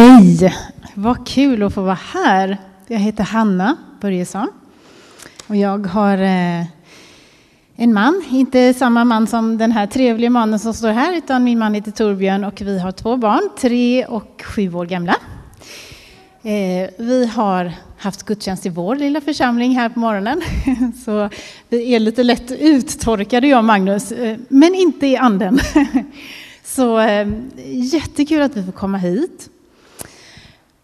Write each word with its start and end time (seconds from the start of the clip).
Hej! 0.00 0.54
Vad 0.94 1.26
kul 1.26 1.62
att 1.62 1.74
få 1.74 1.82
vara 1.82 1.98
här. 2.14 2.58
Jag 2.86 2.98
heter 2.98 3.24
Hanna 3.24 3.76
Börjesson 4.00 4.48
och 5.46 5.56
jag 5.56 5.86
har 5.86 6.18
eh, 6.18 6.64
en 7.76 7.92
man, 7.92 8.22
inte 8.30 8.74
samma 8.74 9.04
man 9.04 9.26
som 9.26 9.58
den 9.58 9.72
här 9.72 9.86
trevliga 9.86 10.30
mannen 10.30 10.58
som 10.58 10.74
står 10.74 10.88
här, 10.88 11.16
utan 11.16 11.44
min 11.44 11.58
man 11.58 11.74
heter 11.74 11.90
Torbjörn 11.90 12.44
och 12.44 12.60
vi 12.60 12.78
har 12.78 12.92
två 12.92 13.16
barn, 13.16 13.50
tre 13.58 14.04
och 14.04 14.42
sju 14.44 14.74
år 14.74 14.86
gamla. 14.86 15.16
Eh, 16.42 16.90
vi 16.98 17.26
har 17.34 17.72
haft 17.98 18.22
gudstjänst 18.22 18.66
i 18.66 18.68
vår 18.68 18.96
lilla 18.96 19.20
församling 19.20 19.76
här 19.76 19.88
på 19.88 19.98
morgonen, 19.98 20.42
så 21.04 21.28
vi 21.68 21.94
är 21.94 22.00
lite 22.00 22.22
lätt 22.22 22.50
uttorkade 22.50 23.46
jag 23.46 23.58
och 23.58 23.64
Magnus, 23.64 24.12
eh, 24.12 24.38
men 24.48 24.74
inte 24.74 25.06
i 25.06 25.16
anden. 25.16 25.60
Så 26.64 27.00
jättekul 27.66 28.42
att 28.42 28.56
vi 28.56 28.62
får 28.62 28.72
komma 28.72 28.98
hit. 28.98 29.50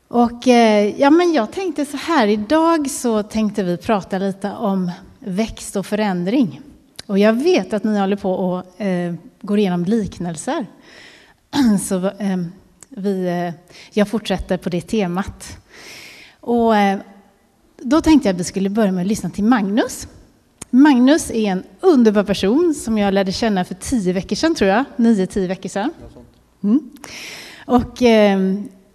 Och 0.09 0.49
eh, 0.49 1.01
ja, 1.01 1.11
men 1.11 1.33
jag 1.33 1.53
tänkte 1.53 1.85
så 1.85 1.97
här, 1.97 2.27
idag 2.27 2.91
så 2.91 3.23
tänkte 3.23 3.63
vi 3.63 3.77
prata 3.77 4.19
lite 4.19 4.53
om 4.53 4.91
växt 5.19 5.77
och 5.77 5.87
förändring. 5.87 6.61
Och 7.07 7.19
jag 7.19 7.33
vet 7.33 7.73
att 7.73 7.85
ni 7.85 7.99
håller 7.99 8.17
på 8.17 8.33
och 8.33 8.81
eh, 8.81 9.15
går 9.41 9.59
igenom 9.59 9.85
liknelser. 9.85 10.67
Så 11.83 12.07
eh, 12.07 12.37
vi, 12.89 13.27
eh, 13.27 13.75
jag 13.91 14.09
fortsätter 14.09 14.57
på 14.57 14.69
det 14.69 14.81
temat. 14.81 15.59
Och 16.41 16.77
eh, 16.77 16.99
då 17.83 18.01
tänkte 18.01 18.29
jag 18.29 18.35
att 18.35 18.41
vi 18.41 18.45
skulle 18.45 18.71
börja 18.71 18.93
med 18.93 19.03
att 19.03 19.09
lyssna 19.09 19.31
till 19.31 19.45
Magnus. 19.45 20.09
Magnus 20.71 21.31
är 21.31 21.51
en 21.51 21.63
underbar 21.81 22.23
person 22.23 22.75
som 22.75 22.99
jag 22.99 23.15
lärde 23.15 23.33
känna 23.33 23.65
för 23.65 23.75
tio 23.75 24.13
veckor 24.13 24.37
sedan, 24.37 24.55
tror 24.55 24.71
jag. 24.71 24.85
Nio, 24.97 25.27
tio 25.27 25.49
veckor 25.49 25.69
sedan. 25.69 25.91
Mm. 26.63 26.91
Och 27.67 28.03
eh, 28.03 28.39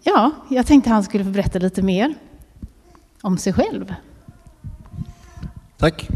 ja, 0.03 0.31
jag 0.49 0.67
tänkte 0.67 0.89
han 0.89 1.03
skulle 1.03 1.23
få 1.23 1.29
berätta 1.29 1.59
lite 1.59 1.81
mer 1.81 2.13
om 3.21 3.37
sig 3.37 3.53
själv. 3.53 3.95
Tack. 5.77 6.09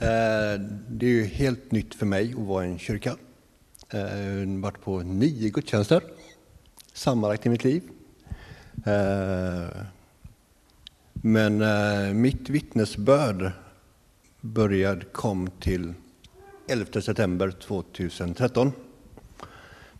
Eh, 0.00 0.60
det 0.88 1.06
är 1.06 1.10
ju 1.10 1.24
helt 1.24 1.72
nytt 1.72 1.94
för 1.94 2.06
mig 2.06 2.32
att 2.32 2.46
vara 2.46 2.66
i 2.66 2.70
en 2.70 2.78
kyrka. 2.78 3.16
Jag 3.90 4.00
har 4.00 4.60
varit 4.60 4.80
på 4.80 4.98
nio 4.98 5.50
gudstjänster 5.50 6.02
sammanlagt 6.92 7.46
i 7.46 7.48
mitt 7.48 7.64
liv. 7.64 7.82
Eh, 8.86 9.82
men 11.12 11.62
mitt 12.20 12.50
vittnesbörd 12.50 13.52
började, 14.40 15.04
kom 15.04 15.50
till 15.60 15.94
11 16.68 17.00
september 17.00 17.50
2013 17.50 18.72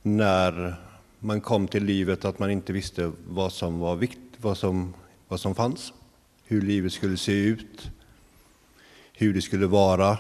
när 0.02 0.80
man 1.20 1.40
kom 1.40 1.68
till 1.68 1.84
livet 1.84 2.24
att 2.24 2.38
man 2.38 2.50
inte 2.50 2.72
visste 2.72 3.12
vad 3.28 3.52
som 3.52 3.78
var 3.78 3.96
vikt, 3.96 4.18
vad 4.36 4.58
som, 4.58 4.94
vad 5.28 5.40
som 5.40 5.54
fanns, 5.54 5.92
hur 6.44 6.62
livet 6.62 6.92
skulle 6.92 7.16
se 7.16 7.32
ut, 7.32 7.90
hur 9.12 9.34
det 9.34 9.42
skulle 9.42 9.66
vara, 9.66 10.18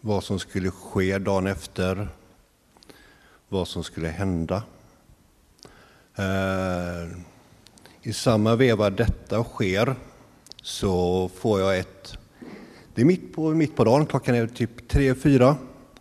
vad 0.00 0.24
som 0.24 0.38
skulle 0.38 0.70
ske 0.70 1.18
dagen 1.18 1.46
efter, 1.46 2.08
vad 3.48 3.68
som 3.68 3.84
skulle 3.84 4.08
hända. 4.08 4.62
Eh, 6.16 7.18
I 8.02 8.12
samma 8.12 8.56
veva 8.56 8.90
detta 8.90 9.44
sker 9.44 9.94
så 10.62 11.28
får 11.28 11.60
jag 11.60 11.78
ett... 11.78 12.18
Det 12.94 13.00
är 13.00 13.04
mitt 13.04 13.34
på, 13.34 13.50
mitt 13.50 13.76
på 13.76 13.84
dagen, 13.84 14.06
klockan 14.06 14.34
är 14.34 14.46
typ 14.46 14.88
tre, 14.88 15.14
fyra. 15.14 15.56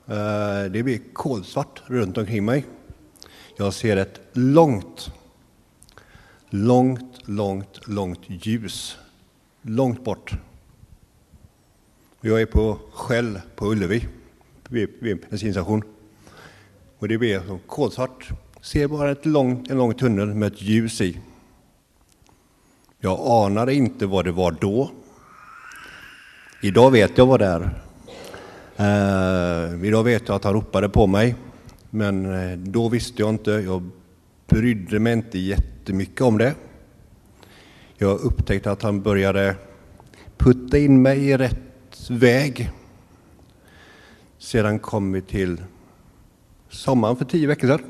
Eh, 0.08 0.72
det 0.72 0.84
blir 0.84 1.02
kolsvart 1.14 1.82
runt 1.86 2.18
omkring 2.18 2.46
mig. 2.46 2.66
Jag 3.62 3.74
ser 3.74 3.98
ett 3.98 4.22
långt, 4.34 5.12
långt, 6.50 7.18
långt, 7.26 7.88
långt 7.88 8.20
ljus. 8.28 8.98
Långt 9.62 10.04
bort. 10.04 10.34
Jag 12.22 12.42
är 12.42 12.46
på 12.46 12.80
Shell 12.94 13.42
på 13.56 13.66
Ullevi, 13.66 14.08
vid, 14.70 14.90
en 15.02 15.20
bensinstation. 15.30 15.84
Och 17.00 17.08
det 17.08 17.18
blir 17.18 17.40
som 17.40 17.60
kolsvart. 17.60 18.30
Ser 18.62 18.88
bara 18.88 19.12
ett 19.12 19.26
lång, 19.26 19.68
en 19.70 19.78
lång 19.78 19.94
tunnel 19.94 20.28
med 20.28 20.54
ett 20.54 20.62
ljus 20.62 21.02
i. 21.02 21.20
Jag 23.00 23.20
anade 23.20 23.74
inte 23.74 24.06
vad 24.06 24.26
det 24.26 24.32
var 24.32 24.52
då. 24.52 24.92
Idag 26.62 26.92
vet 26.92 27.18
jag 27.18 27.26
vad 27.26 27.40
det 27.40 27.46
är. 27.46 27.62
Uh, 28.80 29.86
idag 29.86 30.04
vet 30.04 30.28
jag 30.28 30.36
att 30.36 30.44
han 30.44 30.54
ropade 30.54 30.90
på 30.90 31.08
mig. 31.08 31.36
Men 31.94 32.34
eh, 32.34 32.58
då 32.58 32.90
visste 32.90 33.22
jag 33.22 33.30
inte. 33.30 33.52
Jag 33.52 33.90
brydde 34.48 35.00
mig 35.00 35.14
inte 35.14 35.40
jättemycket 35.40 36.22
om 36.22 36.38
det. 36.38 36.56
Jag 37.98 38.20
upptäckte 38.20 38.72
att 38.72 38.82
han 38.82 39.02
började 39.02 39.56
putta 40.38 40.78
in 40.78 41.02
mig 41.02 41.30
i 41.30 41.38
rätt 41.38 42.10
väg. 42.10 42.72
Sedan 44.38 44.80
kom 44.80 45.12
vi 45.12 45.22
till 45.22 45.62
sommaren 46.70 47.16
för 47.16 47.26
tio 47.26 47.48
veckor 47.48 47.68
sedan. 47.68 47.82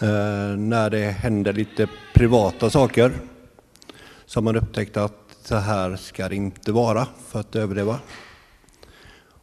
Eh, 0.00 0.56
när 0.56 0.90
det 0.90 1.10
hände 1.10 1.52
lite 1.52 1.88
privata 2.14 2.70
saker. 2.70 3.12
Som 4.26 4.44
man 4.44 4.56
upptäckte 4.56 5.04
att 5.04 5.36
så 5.42 5.56
här 5.56 5.96
ska 5.96 6.28
det 6.28 6.36
inte 6.36 6.72
vara 6.72 7.06
för 7.28 7.40
att 7.40 7.56
överleva. 7.56 7.98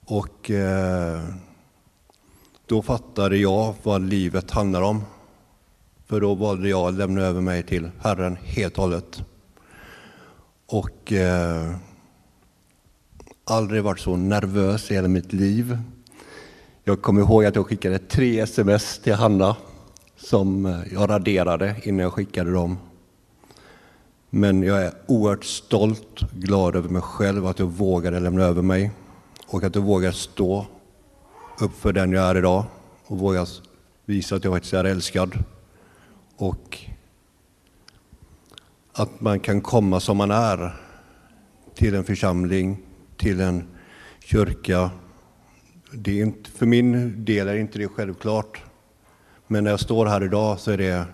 Och 0.05 0.51
eh, 0.51 1.21
då 2.71 2.81
fattade 2.81 3.37
jag 3.37 3.73
vad 3.83 4.01
livet 4.01 4.51
handlar 4.51 4.81
om. 4.81 5.03
För 6.05 6.21
då 6.21 6.35
valde 6.35 6.69
jag 6.69 6.87
att 6.87 6.93
lämna 6.93 7.21
över 7.21 7.41
mig 7.41 7.63
till 7.63 7.91
Herren 7.99 8.37
helt 8.43 8.77
och 8.77 8.83
hållet. 8.83 9.23
Och 10.65 11.11
eh, 11.11 11.75
aldrig 13.43 13.83
varit 13.83 13.99
så 13.99 14.15
nervös 14.15 14.91
i 14.91 14.93
hela 14.93 15.07
mitt 15.07 15.33
liv. 15.33 15.77
Jag 16.83 17.01
kommer 17.01 17.21
ihåg 17.21 17.45
att 17.45 17.55
jag 17.55 17.67
skickade 17.67 17.99
tre 17.99 18.39
sms 18.39 18.99
till 18.99 19.13
Hanna 19.13 19.55
som 20.17 20.65
eh, 20.65 20.79
jag 20.93 21.09
raderade 21.09 21.75
innan 21.83 21.99
jag 21.99 22.13
skickade 22.13 22.51
dem. 22.51 22.77
Men 24.29 24.63
jag 24.63 24.83
är 24.83 24.93
oerhört 25.07 25.45
stolt 25.45 26.19
glad 26.31 26.75
över 26.75 26.89
mig 26.89 27.01
själv, 27.01 27.47
att 27.47 27.59
jag 27.59 27.67
vågade 27.67 28.19
lämna 28.19 28.43
över 28.43 28.61
mig 28.61 28.91
och 29.47 29.63
att 29.63 29.75
jag 29.75 29.81
vågar 29.81 30.11
stå 30.11 30.65
upp 31.61 31.75
för 31.79 31.93
den 31.93 32.11
jag 32.11 32.23
är 32.23 32.37
idag 32.37 32.65
och 33.05 33.19
våga 33.19 33.45
visa 34.05 34.35
att 34.35 34.43
jag 34.43 34.53
faktiskt 34.53 34.73
är 34.73 34.83
älskad. 34.83 35.43
Och 36.35 36.77
att 38.93 39.21
man 39.21 39.39
kan 39.39 39.61
komma 39.61 39.99
som 39.99 40.17
man 40.17 40.31
är 40.31 40.75
till 41.75 41.95
en 41.95 42.03
församling 42.03 42.77
till 43.17 43.41
en 43.41 43.67
kyrka. 44.19 44.89
Det 45.93 46.19
är 46.19 46.23
inte, 46.23 46.49
för 46.49 46.65
min 46.65 47.25
del 47.25 47.47
är 47.47 47.55
inte 47.55 47.79
det 47.79 47.87
självklart. 47.87 48.61
Men 49.47 49.63
när 49.63 49.71
jag 49.71 49.79
står 49.79 50.05
här 50.05 50.23
idag 50.23 50.59
så 50.59 50.71
är 50.71 50.77
det 50.77 51.05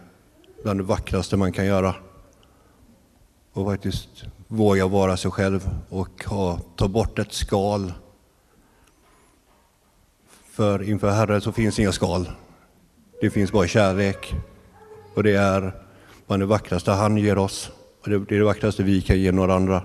bland 0.63 0.79
det 0.79 0.83
vackraste 0.83 1.37
man 1.37 1.51
kan 1.51 1.65
göra. 1.65 1.95
Och 3.53 3.65
faktiskt 3.65 4.25
våga 4.47 4.87
vara 4.87 5.17
sig 5.17 5.31
själv 5.31 5.69
och 5.89 6.23
ha, 6.23 6.59
ta 6.75 6.87
bort 6.87 7.19
ett 7.19 7.33
skal. 7.33 7.93
För 10.57 10.83
inför 10.83 11.09
Herren 11.11 11.41
så 11.41 11.51
finns 11.51 11.79
inga 11.79 11.91
skal. 11.91 12.29
Det 13.21 13.29
finns 13.29 13.51
bara 13.51 13.67
kärlek. 13.67 14.35
Och 15.13 15.23
det 15.23 15.35
är 15.35 15.71
bland 16.27 16.41
det 16.41 16.45
vackraste 16.45 16.91
han 16.91 17.17
ger 17.17 17.37
oss. 17.37 17.71
Och 18.01 18.09
det 18.09 18.15
är 18.15 18.39
det 18.39 18.43
vackraste 18.43 18.83
vi 18.83 19.01
kan 19.01 19.19
ge 19.19 19.31
några 19.31 19.53
andra. 19.53 19.83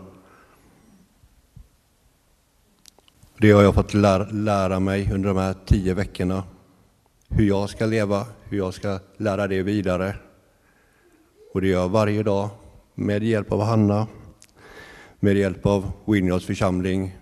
Det 3.38 3.50
har 3.50 3.62
jag 3.62 3.74
fått 3.74 3.94
lära, 3.94 4.24
lära 4.30 4.80
mig 4.80 5.12
under 5.12 5.28
de 5.28 5.38
här 5.38 5.54
tio 5.66 5.94
veckorna. 5.94 6.44
Hur 7.28 7.44
jag 7.44 7.70
ska 7.70 7.86
leva, 7.86 8.26
hur 8.44 8.58
jag 8.58 8.74
ska 8.74 8.98
lära 9.16 9.46
det 9.46 9.62
vidare. 9.62 10.16
Och 11.54 11.60
det 11.60 11.68
gör 11.68 11.80
jag 11.80 11.88
varje 11.88 12.22
dag 12.22 12.48
med 12.94 13.22
hjälp 13.22 13.52
av 13.52 13.62
Hanna, 13.62 14.06
med 15.20 15.36
hjälp 15.36 15.66
av 15.66 15.92
Winjards 16.04 16.46
församling. 16.46 17.18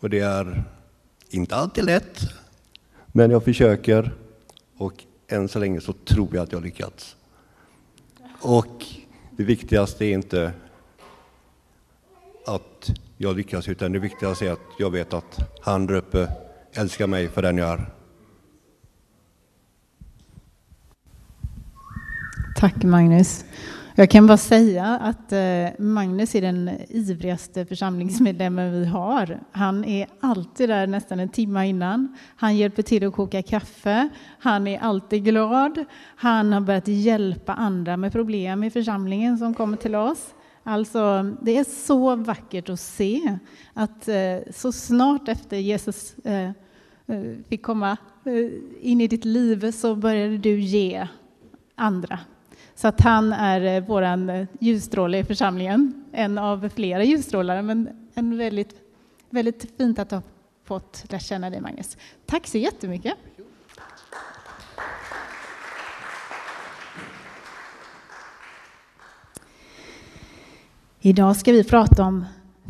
Och 0.00 0.10
det 0.10 0.20
är 0.20 0.64
inte 1.30 1.56
alltid 1.56 1.84
lätt, 1.84 2.41
men 3.12 3.30
jag 3.30 3.44
försöker 3.44 4.14
och 4.76 5.04
än 5.28 5.48
så 5.48 5.58
länge 5.58 5.80
så 5.80 5.92
tror 5.92 6.28
jag 6.34 6.42
att 6.42 6.52
jag 6.52 6.62
lyckats. 6.62 7.16
Och 8.40 8.84
det 9.36 9.44
viktigaste 9.44 10.04
är 10.04 10.12
inte 10.12 10.52
att 12.46 12.90
jag 13.16 13.36
lyckas, 13.36 13.68
utan 13.68 13.92
det 13.92 13.98
viktigaste 13.98 14.46
är 14.46 14.52
att 14.52 14.58
jag 14.78 14.90
vet 14.90 15.12
att 15.12 15.38
han 15.62 15.86
där 15.86 15.94
uppe 15.94 16.28
älskar 16.72 17.06
mig 17.06 17.28
för 17.28 17.42
den 17.42 17.58
jag 17.58 17.68
är. 17.68 17.90
Tack 22.56 22.84
Magnus. 22.84 23.44
Jag 23.94 24.10
kan 24.10 24.26
bara 24.26 24.36
säga 24.36 24.84
att 24.84 25.32
eh, 25.32 25.68
Magnus 25.78 26.34
är 26.34 26.40
den 26.40 26.70
ivrigaste 26.88 27.66
församlingsmedlemmen 27.66 28.72
vi 28.72 28.84
har. 28.84 29.40
Han 29.52 29.84
är 29.84 30.06
alltid 30.20 30.68
där 30.68 30.86
nästan 30.86 31.20
en 31.20 31.28
timme 31.28 31.66
innan. 31.66 32.16
Han 32.36 32.56
hjälper 32.56 32.82
till 32.82 33.06
att 33.06 33.14
koka 33.14 33.42
kaffe. 33.42 34.08
Han 34.38 34.66
är 34.66 34.78
alltid 34.78 35.24
glad. 35.24 35.84
Han 36.16 36.52
har 36.52 36.60
börjat 36.60 36.88
hjälpa 36.88 37.54
andra 37.54 37.96
med 37.96 38.12
problem 38.12 38.64
i 38.64 38.70
församlingen 38.70 39.38
som 39.38 39.54
kommer 39.54 39.76
till 39.76 39.94
oss. 39.94 40.34
Alltså, 40.62 41.32
det 41.42 41.58
är 41.58 41.64
så 41.64 42.16
vackert 42.16 42.68
att 42.68 42.80
se 42.80 43.38
att 43.74 44.08
eh, 44.08 44.14
så 44.54 44.72
snart 44.72 45.28
efter 45.28 45.56
Jesus 45.56 46.18
eh, 46.18 46.50
fick 47.48 47.62
komma 47.62 47.96
in 48.80 49.00
i 49.00 49.08
ditt 49.08 49.24
liv 49.24 49.70
så 49.70 49.94
började 49.94 50.38
du 50.38 50.60
ge 50.60 51.06
andra 51.74 52.18
så 52.74 52.88
att 52.88 53.00
han 53.00 53.32
är 53.32 53.76
eh, 53.76 53.84
vår 53.86 54.02
eh, 54.02 54.46
ljusstråle 54.60 55.18
i 55.18 55.24
församlingen, 55.24 56.04
en 56.12 56.38
av 56.38 56.68
flera 56.68 57.04
ljusstrålar, 57.04 57.62
men 57.62 58.08
en 58.14 58.38
väldigt, 58.38 58.74
väldigt 59.30 59.76
fint 59.78 59.98
att 59.98 60.10
ha 60.10 60.22
fått 60.64 61.04
lära 61.08 61.20
känna 61.20 61.50
dig, 61.50 61.60
Magnus. 61.60 61.96
Tack 62.26 62.46
så 62.46 62.58
jättemycket. 62.58 63.14
Idag 71.00 71.36
ska 71.36 71.52
vi 71.52 71.64
prata 71.64 72.04
om 72.04 72.24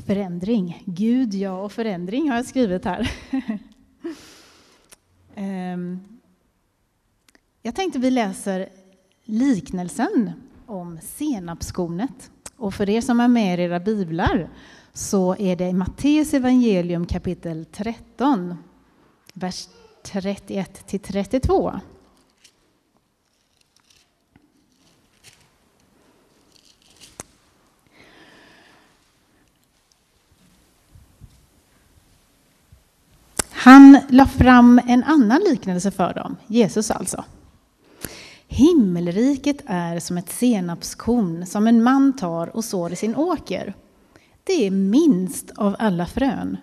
förändring. 0.07 0.83
Gud, 0.87 1.35
jag 1.35 1.65
och 1.65 1.73
förändring 1.73 2.31
har 2.31 2.37
jag 2.37 2.47
skrivit 2.47 2.85
här. 2.85 3.11
Ehm, 5.35 6.01
jag 7.63 7.75
tänkte 7.75 7.99
vi 7.99 8.11
läser 8.11 8.69
liknelsen 9.25 10.33
om 10.67 10.99
senapskornet. 11.03 12.31
Och 12.57 12.75
för 12.75 12.91
er 12.91 13.01
som 13.01 13.21
är 13.21 13.29
med 13.29 13.59
i 13.59 13.63
era 13.63 13.81
biblar 13.81 14.49
så 14.93 15.37
är 15.39 15.57
det 15.57 15.73
Matteus 15.73 16.35
evangelium 16.35 17.07
kapitel 17.07 17.65
13, 17.65 18.55
vers 19.33 19.69
31 20.03 20.87
till 20.87 21.01
32. 21.01 21.81
Han 33.51 33.99
la 34.09 34.27
fram 34.27 34.81
en 34.87 35.05
annan 35.05 35.41
liknelse 35.41 35.91
för 35.91 36.15
dem, 36.15 36.37
Jesus 36.47 36.91
alltså. 36.91 37.25
Himmelriket 39.13 39.63
är 39.67 40.01
som 40.01 40.19
ett 40.19 40.31
senapskorn 40.31 41.47
som 41.47 41.67
en 41.67 41.83
man 41.83 42.17
tar 42.17 42.57
och 42.57 42.65
sår 42.65 42.93
i 42.93 42.97
sin 42.97 43.17
åker. 43.17 43.75
Det 44.45 44.67
är 44.67 44.71
minst 44.71 45.51
av 45.51 45.77
alla 45.79 46.07
frön, 46.07 46.57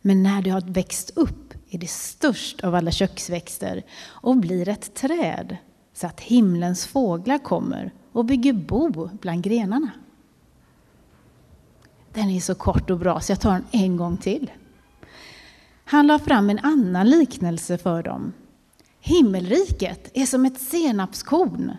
men 0.00 0.22
när 0.22 0.42
det 0.42 0.50
har 0.50 0.60
växt 0.60 1.10
upp 1.16 1.54
är 1.70 1.78
det 1.78 1.90
störst 1.90 2.64
av 2.64 2.74
alla 2.74 2.90
köksväxter 2.90 3.82
och 4.06 4.36
blir 4.36 4.68
ett 4.68 4.94
träd 4.94 5.56
så 5.94 6.06
att 6.06 6.20
himlens 6.20 6.86
fåglar 6.86 7.38
kommer 7.38 7.92
och 8.12 8.24
bygger 8.24 8.52
bo 8.52 9.10
bland 9.20 9.44
grenarna. 9.44 9.90
Den 12.12 12.30
är 12.30 12.40
så 12.40 12.54
kort 12.54 12.90
och 12.90 12.98
bra 12.98 13.20
så 13.20 13.32
jag 13.32 13.40
tar 13.40 13.52
den 13.52 13.66
en 13.70 13.96
gång 13.96 14.16
till. 14.16 14.50
Han 15.84 16.06
la 16.06 16.18
fram 16.18 16.50
en 16.50 16.58
annan 16.58 17.10
liknelse 17.10 17.78
för 17.78 18.02
dem 18.02 18.32
Himmelriket 19.04 20.10
är 20.14 20.26
som 20.26 20.44
ett 20.44 20.60
senapskorn 20.60 21.76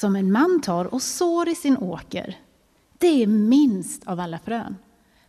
som 0.00 0.16
en 0.16 0.32
man 0.32 0.60
tar 0.62 0.84
och 0.84 1.02
sår 1.02 1.48
i 1.48 1.54
sin 1.54 1.76
åker. 1.76 2.38
Det 2.98 3.22
är 3.22 3.26
minst 3.26 4.06
av 4.06 4.20
alla 4.20 4.38
frön. 4.38 4.76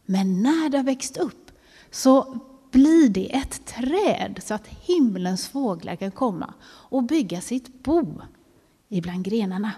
Men 0.05 0.43
när 0.43 0.69
det 0.69 0.77
har 0.77 0.83
växt 0.83 1.17
upp 1.17 1.51
så 1.89 2.39
blir 2.71 3.09
det 3.09 3.35
ett 3.35 3.65
träd 3.65 4.39
så 4.43 4.53
att 4.53 4.67
himlens 4.67 5.47
fåglar 5.47 5.95
kan 5.95 6.11
komma 6.11 6.53
och 6.63 7.03
bygga 7.03 7.41
sitt 7.41 7.83
bo 7.83 8.21
ibland 8.89 9.25
grenarna. 9.25 9.71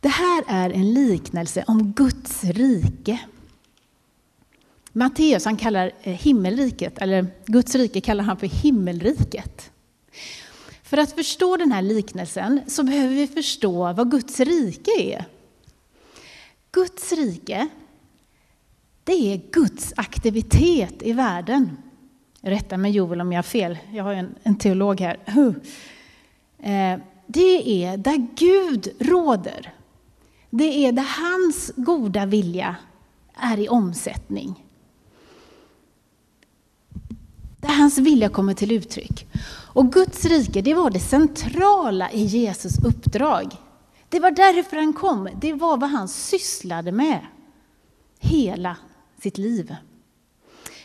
Det 0.00 0.08
här 0.08 0.44
är 0.46 0.70
en 0.70 0.94
liknelse 0.94 1.64
om 1.66 1.92
Guds 1.92 2.44
rike 2.44 3.20
Matteus 4.92 5.44
han 5.44 5.56
kallar 5.56 5.92
eh, 6.02 6.14
himmelriket, 6.14 6.98
eller 6.98 7.26
Guds 7.46 7.74
rike 7.74 8.00
kallar 8.00 8.24
han 8.24 8.36
för 8.36 8.46
himmelriket. 8.46 9.70
För 10.88 10.96
att 10.96 11.12
förstå 11.12 11.56
den 11.56 11.72
här 11.72 11.82
liknelsen 11.82 12.60
så 12.66 12.82
behöver 12.82 13.14
vi 13.14 13.26
förstå 13.26 13.92
vad 13.92 14.10
Guds 14.10 14.40
rike 14.40 14.90
är. 14.98 15.24
Guds 16.72 17.12
rike, 17.12 17.68
det 19.04 19.12
är 19.12 19.40
Guds 19.52 19.92
aktivitet 19.96 21.02
i 21.02 21.12
världen. 21.12 21.76
Rätta 22.40 22.76
mig 22.76 22.90
Joel 22.90 23.20
om 23.20 23.32
jag 23.32 23.38
har 23.38 23.42
fel, 23.42 23.78
jag 23.92 24.04
har 24.04 24.12
en, 24.12 24.34
en 24.42 24.56
teolog 24.56 25.00
här. 25.00 25.18
Eh, 26.58 27.00
det 27.26 27.84
är 27.84 27.96
där 27.96 28.26
Gud 28.36 28.88
råder. 28.98 29.74
Det 30.50 30.86
är 30.86 30.92
där 30.92 31.16
hans 31.22 31.72
goda 31.76 32.26
vilja 32.26 32.76
är 33.34 33.58
i 33.58 33.68
omsättning 33.68 34.64
där 37.60 37.74
hans 37.74 37.98
vilja 37.98 38.28
kommer 38.28 38.54
till 38.54 38.72
uttryck. 38.72 39.26
Och 39.78 39.92
Guds 39.92 40.24
rike, 40.24 40.62
det 40.62 40.74
var 40.74 40.90
det 40.90 41.00
centrala 41.00 42.12
i 42.12 42.22
Jesus 42.22 42.78
uppdrag. 42.78 43.56
Det 44.08 44.20
var 44.20 44.30
därför 44.30 44.76
han 44.76 44.92
kom, 44.92 45.28
det 45.40 45.52
var 45.52 45.76
vad 45.76 45.90
han 45.90 46.08
sysslade 46.08 46.92
med 46.92 47.26
hela 48.18 48.76
sitt 49.22 49.38
liv. 49.38 49.76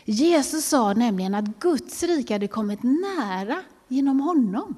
Jesus 0.04 0.64
sa 0.64 0.92
nämligen 0.92 1.34
att 1.34 1.60
Guds 1.60 2.02
rike 2.02 2.34
hade 2.34 2.48
kommit 2.48 2.82
nära 2.82 3.62
genom 3.88 4.20
honom. 4.20 4.76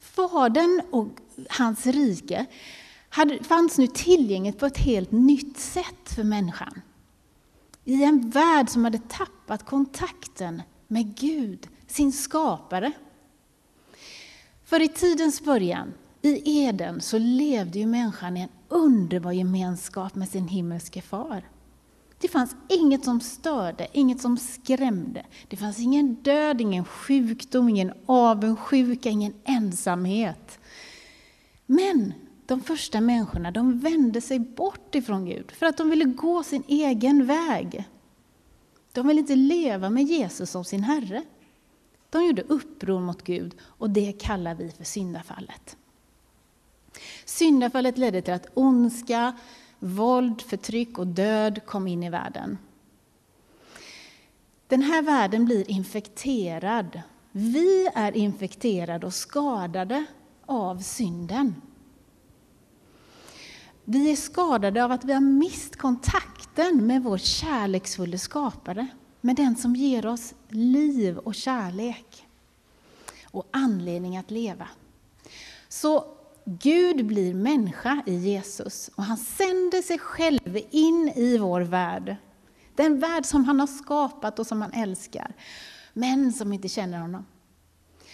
Fadern 0.00 0.82
och 0.90 1.08
hans 1.48 1.86
rike 1.86 2.46
fanns 3.42 3.78
nu 3.78 3.86
tillgängligt 3.86 4.58
på 4.58 4.66
ett 4.66 4.78
helt 4.78 5.12
nytt 5.12 5.58
sätt 5.58 6.14
för 6.14 6.24
människan. 6.24 6.80
I 7.84 8.04
en 8.04 8.30
värld 8.30 8.68
som 8.68 8.84
hade 8.84 8.98
tappat 8.98 9.66
kontakten 9.66 10.62
med 10.88 11.16
Gud, 11.16 11.68
sin 11.94 12.12
skapare. 12.12 12.92
För 14.64 14.82
i 14.82 14.88
tidens 14.88 15.44
början, 15.44 15.94
i 16.22 16.64
Eden, 16.64 17.00
så 17.00 17.18
levde 17.18 17.78
ju 17.78 17.86
människan 17.86 18.36
i 18.36 18.40
en 18.40 18.48
underbar 18.68 19.32
gemenskap 19.32 20.14
med 20.14 20.28
sin 20.28 20.48
himmelske 20.48 21.02
far. 21.02 21.48
Det 22.18 22.28
fanns 22.28 22.56
inget 22.68 23.04
som 23.04 23.20
störde, 23.20 23.88
inget 23.92 24.20
som 24.20 24.38
skrämde. 24.38 25.26
Det 25.48 25.56
fanns 25.56 25.78
ingen 25.78 26.14
död, 26.14 26.60
ingen 26.60 26.84
sjukdom, 26.84 27.68
ingen 27.68 27.92
avundsjuka, 28.06 29.10
ingen 29.10 29.34
ensamhet. 29.44 30.58
Men 31.66 32.12
de 32.46 32.60
första 32.60 33.00
människorna 33.00 33.50
de 33.50 33.78
vände 33.78 34.20
sig 34.20 34.38
bort 34.38 34.94
ifrån 34.94 35.24
Gud 35.24 35.50
för 35.50 35.66
att 35.66 35.76
de 35.76 35.90
ville 35.90 36.04
gå 36.04 36.42
sin 36.42 36.62
egen 36.68 37.26
väg. 37.26 37.88
De 38.92 39.08
ville 39.08 39.20
inte 39.20 39.36
leva 39.36 39.90
med 39.90 40.04
Jesus 40.04 40.50
som 40.50 40.64
sin 40.64 40.82
Herre. 40.82 41.22
De 42.14 42.26
gjorde 42.26 42.42
uppror 42.42 43.00
mot 43.00 43.22
Gud 43.22 43.54
och 43.62 43.90
det 43.90 44.12
kallar 44.12 44.54
vi 44.54 44.70
för 44.70 44.84
syndafallet. 44.84 45.76
Syndafallet 47.24 47.98
ledde 47.98 48.22
till 48.22 48.34
att 48.34 48.46
ondska, 48.54 49.32
våld, 49.78 50.42
förtryck 50.42 50.98
och 50.98 51.06
död 51.06 51.66
kom 51.66 51.88
in 51.88 52.02
i 52.02 52.10
världen. 52.10 52.58
Den 54.66 54.82
här 54.82 55.02
världen 55.02 55.44
blir 55.44 55.70
infekterad. 55.70 57.00
Vi 57.32 57.88
är 57.94 58.16
infekterade 58.16 59.06
och 59.06 59.14
skadade 59.14 60.04
av 60.46 60.78
synden. 60.78 61.54
Vi 63.84 64.12
är 64.12 64.16
skadade 64.16 64.84
av 64.84 64.92
att 64.92 65.04
vi 65.04 65.12
har 65.12 65.20
mist 65.20 65.76
kontakten 65.76 66.86
med 66.86 67.02
vår 67.02 67.18
kärleksfulla 67.18 68.18
skapare, 68.18 68.86
med 69.20 69.36
den 69.36 69.56
som 69.56 69.76
ger 69.76 70.06
oss 70.06 70.34
liv 70.54 71.18
och 71.18 71.34
kärlek 71.34 72.26
och 73.24 73.48
anledning 73.50 74.16
att 74.16 74.30
leva. 74.30 74.68
Så 75.68 76.04
Gud 76.44 77.06
blir 77.06 77.34
människa 77.34 78.02
i 78.06 78.14
Jesus 78.14 78.90
och 78.94 79.04
han 79.04 79.16
sänder 79.16 79.82
sig 79.82 79.98
själv 79.98 80.58
in 80.70 81.12
i 81.16 81.38
vår 81.38 81.60
värld. 81.60 82.16
Den 82.74 83.00
värld 83.00 83.24
som 83.24 83.44
han 83.44 83.60
har 83.60 83.66
skapat 83.66 84.38
och 84.38 84.46
som 84.46 84.62
han 84.62 84.72
älskar, 84.72 85.34
men 85.92 86.32
som 86.32 86.52
inte 86.52 86.68
känner 86.68 87.00
honom. 87.00 87.26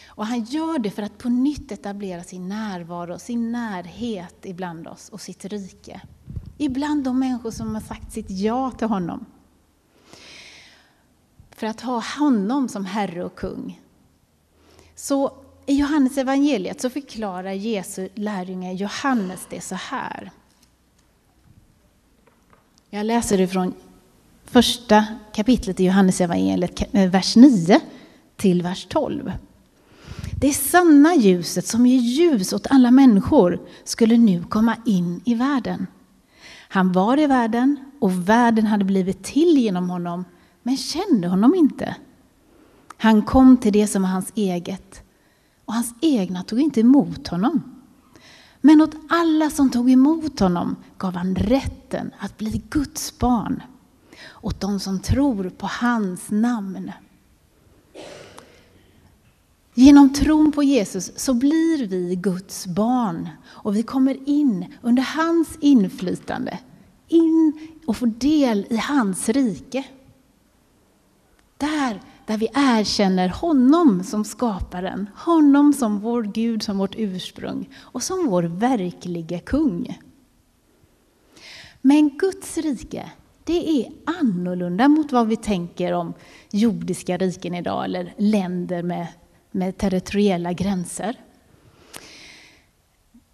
Och 0.06 0.26
han 0.26 0.44
gör 0.44 0.78
det 0.78 0.90
för 0.90 1.02
att 1.02 1.18
på 1.18 1.28
nytt 1.28 1.73
etablera 1.73 2.23
sin 2.23 2.49
närvaro, 2.49 3.18
sin 3.18 3.52
närhet 3.52 4.37
ibland 4.42 4.88
oss 4.88 5.09
och 5.09 5.20
sitt 5.20 5.44
rike. 5.44 6.00
Ibland 6.59 7.04
de 7.04 7.18
människor 7.18 7.50
som 7.50 7.75
har 7.75 7.82
sagt 7.82 8.12
sitt 8.12 8.30
ja 8.30 8.70
till 8.70 8.87
honom. 8.88 9.26
För 11.60 11.66
att 11.66 11.80
ha 11.80 12.02
honom 12.18 12.68
som 12.68 12.84
Herre 12.84 13.24
och 13.24 13.34
kung. 13.34 13.80
Så 14.94 15.32
I 15.66 15.74
Johannes 15.74 16.18
evangeliet 16.18 16.80
så 16.80 16.90
förklarar 16.90 17.52
Jesu 17.52 18.08
lärjunge 18.14 18.72
Johannes 18.72 19.46
det 19.50 19.60
så 19.60 19.74
här. 19.74 20.30
Jag 22.90 23.06
läser 23.06 23.40
ifrån 23.40 23.74
första 24.44 25.06
kapitlet 25.34 25.80
i 25.80 25.84
Johannes 25.84 26.20
evangeliet, 26.20 26.94
eh, 26.94 27.10
vers 27.10 27.36
9 27.36 27.80
till 28.36 28.62
vers 28.62 28.86
12. 28.90 29.32
Det 30.40 30.52
sanna 30.52 31.14
ljuset 31.14 31.66
som 31.66 31.86
ger 31.86 32.00
ljus 32.00 32.52
åt 32.52 32.66
alla 32.70 32.90
människor 32.90 33.60
skulle 33.84 34.16
nu 34.16 34.44
komma 34.44 34.76
in 34.86 35.20
i 35.24 35.34
världen. 35.34 35.86
Han 36.68 36.92
var 36.92 37.18
i 37.18 37.26
världen 37.26 37.76
och 37.98 38.28
världen 38.28 38.66
hade 38.66 38.84
blivit 38.84 39.24
till 39.24 39.58
genom 39.58 39.90
honom, 39.90 40.24
men 40.62 40.76
kände 40.76 41.28
honom 41.28 41.54
inte. 41.54 41.96
Han 42.96 43.22
kom 43.22 43.56
till 43.56 43.72
det 43.72 43.86
som 43.86 44.02
var 44.02 44.08
hans 44.08 44.32
eget, 44.34 45.02
och 45.64 45.74
hans 45.74 45.94
egna 46.00 46.42
tog 46.42 46.60
inte 46.60 46.80
emot 46.80 47.28
honom. 47.28 47.62
Men 48.60 48.80
åt 48.80 48.96
alla 49.08 49.50
som 49.50 49.70
tog 49.70 49.90
emot 49.90 50.40
honom 50.40 50.76
gav 50.98 51.14
han 51.14 51.34
rätten 51.34 52.10
att 52.18 52.38
bli 52.38 52.62
Guds 52.70 53.18
barn, 53.18 53.62
åt 54.40 54.60
de 54.60 54.80
som 54.80 55.00
tror 55.00 55.50
på 55.50 55.66
hans 55.66 56.30
namn. 56.30 56.92
Genom 59.74 60.12
tron 60.12 60.52
på 60.52 60.62
Jesus 60.62 61.12
så 61.16 61.34
blir 61.34 61.86
vi 61.86 62.16
Guds 62.16 62.66
barn 62.66 63.28
och 63.44 63.76
vi 63.76 63.82
kommer 63.82 64.28
in 64.28 64.74
under 64.82 65.02
hans 65.02 65.48
inflytande, 65.60 66.58
in 67.08 67.68
och 67.86 67.96
får 67.96 68.06
del 68.06 68.66
i 68.70 68.76
hans 68.76 69.28
rike. 69.28 69.84
Där, 71.60 72.00
där 72.26 72.36
vi 72.36 72.48
erkänner 72.54 73.28
honom 73.28 74.04
som 74.04 74.24
skaparen, 74.24 75.10
honom 75.16 75.72
som 75.72 76.00
vår 76.00 76.22
Gud, 76.22 76.62
som 76.62 76.78
vårt 76.78 76.94
ursprung 76.96 77.68
och 77.80 78.02
som 78.02 78.26
vår 78.26 78.42
verkliga 78.42 79.38
kung. 79.38 79.98
Men 81.80 82.18
Guds 82.18 82.58
rike, 82.58 83.10
det 83.44 83.70
är 83.80 83.92
annorlunda 84.20 84.88
mot 84.88 85.12
vad 85.12 85.28
vi 85.28 85.36
tänker 85.36 85.92
om 85.92 86.14
jordiska 86.50 87.16
riken 87.16 87.54
idag, 87.54 87.84
eller 87.84 88.14
länder 88.16 88.82
med 88.82 89.06
med 89.50 89.78
territoriella 89.78 90.52
gränser. 90.52 91.16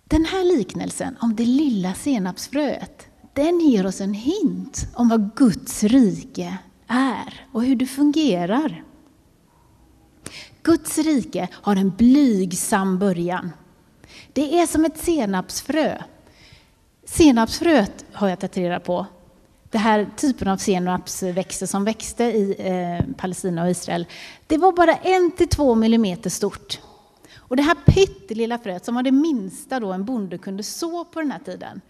Den 0.04 0.24
här 0.24 0.44
liknelsen 0.44 1.16
om 1.20 1.36
det 1.36 1.44
lilla 1.44 1.94
senapsfröet, 1.94 3.06
den 3.32 3.60
ger 3.60 3.86
oss 3.86 4.00
en 4.00 4.14
hint 4.14 4.86
om 4.94 5.08
vad 5.08 5.34
Guds 5.36 5.84
rike 5.84 6.58
är 6.86 7.46
och 7.52 7.64
hur 7.64 7.76
det 7.76 7.86
fungerar. 7.86 8.84
Guds 10.62 10.98
rike 10.98 11.48
har 11.52 11.76
en 11.76 11.90
blygsam 11.90 12.98
början. 12.98 13.52
Det 14.32 14.60
är 14.60 14.66
som 14.66 14.84
ett 14.84 14.98
senapsfrö. 14.98 16.02
Senapsfröet 17.04 18.04
har 18.12 18.28
jag 18.28 18.40
tagit 18.40 18.56
reda 18.56 18.80
på 18.80 19.06
Den 19.70 19.80
här 19.80 20.10
typen 20.16 20.48
av 20.48 20.56
senapsväxter 20.56 21.66
som 21.66 21.84
växte 21.84 22.24
i 22.24 22.56
eh, 22.58 23.14
Palestina 23.16 23.64
och 23.64 23.70
Israel, 23.70 24.06
det 24.46 24.58
var 24.58 24.72
bara 24.72 24.94
en 24.94 25.30
till 25.30 25.48
två 25.48 25.74
millimeter 25.74 26.30
stort. 26.30 26.80
Och 27.36 27.56
det 27.56 27.62
här 27.62 27.76
pyttelilla 27.86 28.58
fröet, 28.58 28.84
som 28.84 28.94
var 28.94 29.02
det 29.02 29.12
minsta 29.12 29.80
då 29.80 29.92
en 29.92 30.04
bonde 30.04 30.38
kunde 30.38 30.62
så 30.62 31.04
på 31.04 31.20
den 31.20 31.30
här 31.30 31.38
tiden, 31.38 31.80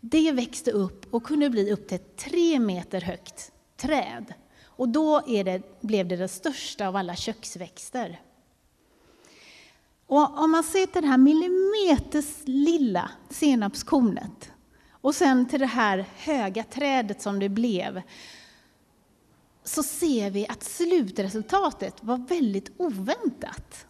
det 0.00 0.32
växte 0.32 0.70
upp 0.70 1.14
och 1.14 1.22
kunde 1.22 1.50
bli 1.50 1.72
upp 1.72 1.88
till 1.88 1.98
tre 1.98 2.58
meter 2.58 3.00
högt 3.00 3.52
träd. 3.76 4.34
Och 4.76 4.88
då 4.88 5.22
det, 5.26 5.80
blev 5.80 6.08
det 6.08 6.16
det 6.16 6.28
största 6.28 6.88
av 6.88 6.96
alla 6.96 7.16
köksväxter. 7.16 8.20
Och 10.06 10.38
om 10.38 10.50
man 10.50 10.62
ser 10.62 10.86
till 10.86 11.02
det 11.02 11.08
här 11.08 11.18
millimeters 11.18 12.36
lilla 12.44 13.10
senapskornet, 13.30 14.50
och 14.90 15.14
sen 15.14 15.48
till 15.48 15.60
det 15.60 15.66
här 15.66 16.04
höga 16.16 16.64
trädet 16.64 17.22
som 17.22 17.38
det 17.38 17.48
blev, 17.48 18.02
så 19.64 19.82
ser 19.82 20.30
vi 20.30 20.46
att 20.48 20.62
slutresultatet 20.62 21.94
var 22.00 22.16
väldigt 22.16 22.72
oväntat. 22.76 23.86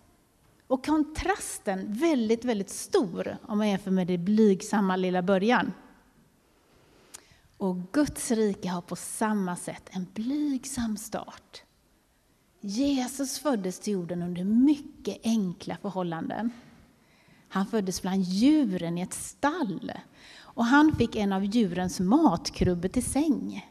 Och 0.66 0.86
kontrasten 0.86 1.94
väldigt, 1.94 2.44
väldigt 2.44 2.70
stor 2.70 3.36
om 3.46 3.58
man 3.58 3.68
jämför 3.68 3.90
med 3.90 4.06
det 4.06 4.18
blygsamma 4.18 4.96
lilla 4.96 5.22
början. 5.22 5.72
Och 7.62 7.76
Guds 7.92 8.30
rike 8.30 8.68
har 8.68 8.80
på 8.80 8.96
samma 8.96 9.56
sätt 9.56 9.88
en 9.90 10.06
blygsam 10.14 10.96
start. 10.96 11.62
Jesus 12.60 13.38
föddes 13.38 13.78
till 13.80 13.92
jorden 13.92 14.22
under 14.22 14.44
mycket 14.44 15.20
enkla 15.24 15.76
förhållanden. 15.82 16.50
Han 17.48 17.66
föddes 17.66 18.02
bland 18.02 18.22
djuren 18.22 18.98
i 18.98 19.00
ett 19.00 19.14
stall 19.14 19.92
och 20.36 20.64
han 20.64 20.96
fick 20.96 21.16
en 21.16 21.32
av 21.32 21.44
djurens 21.44 22.00
matkrubbor 22.00 22.88
till 22.88 23.04
säng. 23.04 23.70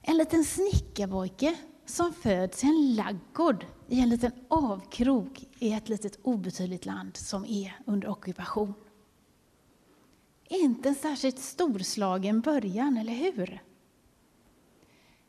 En 0.00 0.16
liten 0.16 0.44
snickarpojke 0.44 1.56
som 1.86 2.12
föds 2.12 2.64
i 2.64 2.66
en 2.66 2.94
laggård 2.94 3.66
i 3.88 4.00
en 4.00 4.08
liten 4.08 4.32
avkrok 4.48 5.44
i 5.58 5.72
ett 5.72 5.88
litet 5.88 6.18
obetydligt 6.22 6.86
land 6.86 7.16
som 7.16 7.44
är 7.44 7.78
under 7.86 8.08
ockupation. 8.08 8.74
Inte 10.52 10.88
en 10.88 10.94
särskilt 10.94 11.38
storslagen 11.38 12.40
början, 12.40 12.96
eller 12.96 13.12
hur? 13.12 13.62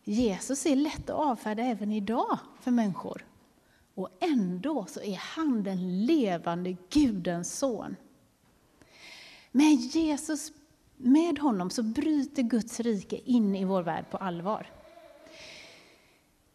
Jesus 0.03 0.65
är 0.65 0.75
lätt 0.75 1.09
att 1.09 1.15
avfärda 1.15 1.63
även 1.63 1.91
idag 1.91 2.39
för 2.61 2.71
människor. 2.71 3.25
Och 3.95 4.09
ändå 4.19 4.85
så 4.85 5.01
är 5.01 5.15
han 5.15 5.63
den 5.63 6.05
levande 6.05 6.75
Gudens 6.89 7.57
son. 7.57 7.95
Med 9.51 9.75
Jesus, 9.75 10.51
med 10.97 11.39
honom 11.39 11.69
så 11.69 11.83
bryter 11.83 12.43
Guds 12.43 12.79
rike 12.79 13.17
in 13.17 13.55
i 13.55 13.65
vår 13.65 13.83
värld 13.83 14.05
på 14.11 14.17
allvar. 14.17 14.71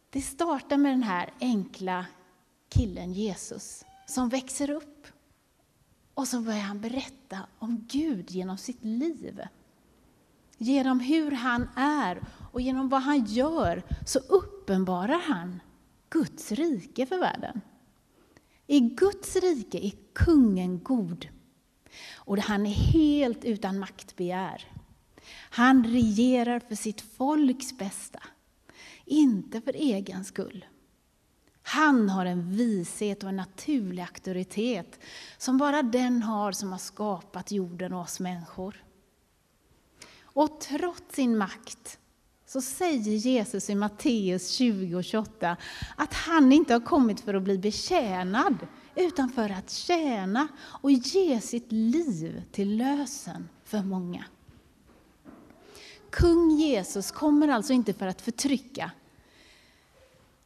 Det 0.09 0.21
startar 0.21 0.77
med 0.77 0.91
den 0.91 1.03
här 1.03 1.33
enkla 1.39 2.05
killen 2.69 3.13
Jesus 3.13 3.85
som 4.05 4.29
växer 4.29 4.69
upp. 4.69 5.07
Och 6.19 6.27
så 6.27 6.41
börjar 6.41 6.59
han 6.59 6.81
berätta 6.81 7.39
om 7.59 7.85
Gud 7.87 8.31
genom 8.31 8.57
sitt 8.57 8.83
liv. 8.83 9.41
Genom 10.57 10.99
hur 10.99 11.31
han 11.31 11.69
är 11.75 12.21
och 12.51 12.61
genom 12.61 12.89
vad 12.89 13.01
han 13.01 13.25
gör 13.25 13.83
så 14.05 14.19
uppenbarar 14.19 15.19
han 15.19 15.59
Guds 16.09 16.51
rike 16.51 17.05
för 17.05 17.17
världen. 17.19 17.61
I 18.67 18.79
Guds 18.79 19.35
rike 19.35 19.77
är 19.77 19.91
kungen 20.13 20.83
god 20.83 21.27
och 22.15 22.37
han 22.37 22.65
är 22.65 22.73
helt 22.73 23.45
utan 23.45 23.79
maktbegär. 23.79 24.67
Han 25.49 25.83
regerar 25.83 26.59
för 26.59 26.75
sitt 26.75 27.01
folks 27.01 27.77
bästa, 27.77 28.23
inte 29.05 29.61
för 29.61 29.73
egen 29.73 30.25
skull. 30.25 30.65
Han 31.71 32.09
har 32.09 32.25
en 32.25 32.51
vishet 32.51 33.23
och 33.23 33.29
en 33.29 33.35
naturlig 33.35 34.01
auktoritet 34.01 34.99
som 35.37 35.57
bara 35.57 35.83
den 35.83 36.23
har 36.23 36.51
som 36.51 36.71
har 36.71 36.79
skapat 36.79 37.51
jorden 37.51 37.93
och 37.93 38.01
oss 38.01 38.19
människor. 38.19 38.83
Och 40.21 40.61
trots 40.61 41.15
sin 41.15 41.37
makt 41.37 41.99
så 42.45 42.61
säger 42.61 43.11
Jesus 43.11 43.69
i 43.69 43.75
Matteus 43.75 44.49
20 44.49 44.95
och 44.95 45.03
28 45.03 45.57
att 45.95 46.13
han 46.13 46.51
inte 46.51 46.73
har 46.73 46.81
kommit 46.81 47.19
för 47.19 47.33
att 47.33 47.43
bli 47.43 47.57
betjänad 47.57 48.57
utan 48.95 49.29
för 49.29 49.49
att 49.49 49.69
tjäna 49.69 50.47
och 50.61 50.91
ge 50.91 51.41
sitt 51.41 51.71
liv 51.71 52.43
till 52.51 52.77
lösen 52.77 53.49
för 53.63 53.83
många. 53.83 54.25
Kung 56.09 56.51
Jesus 56.51 57.11
kommer 57.11 57.47
alltså 57.47 57.73
inte 57.73 57.93
för 57.93 58.07
att 58.07 58.21
förtrycka, 58.21 58.91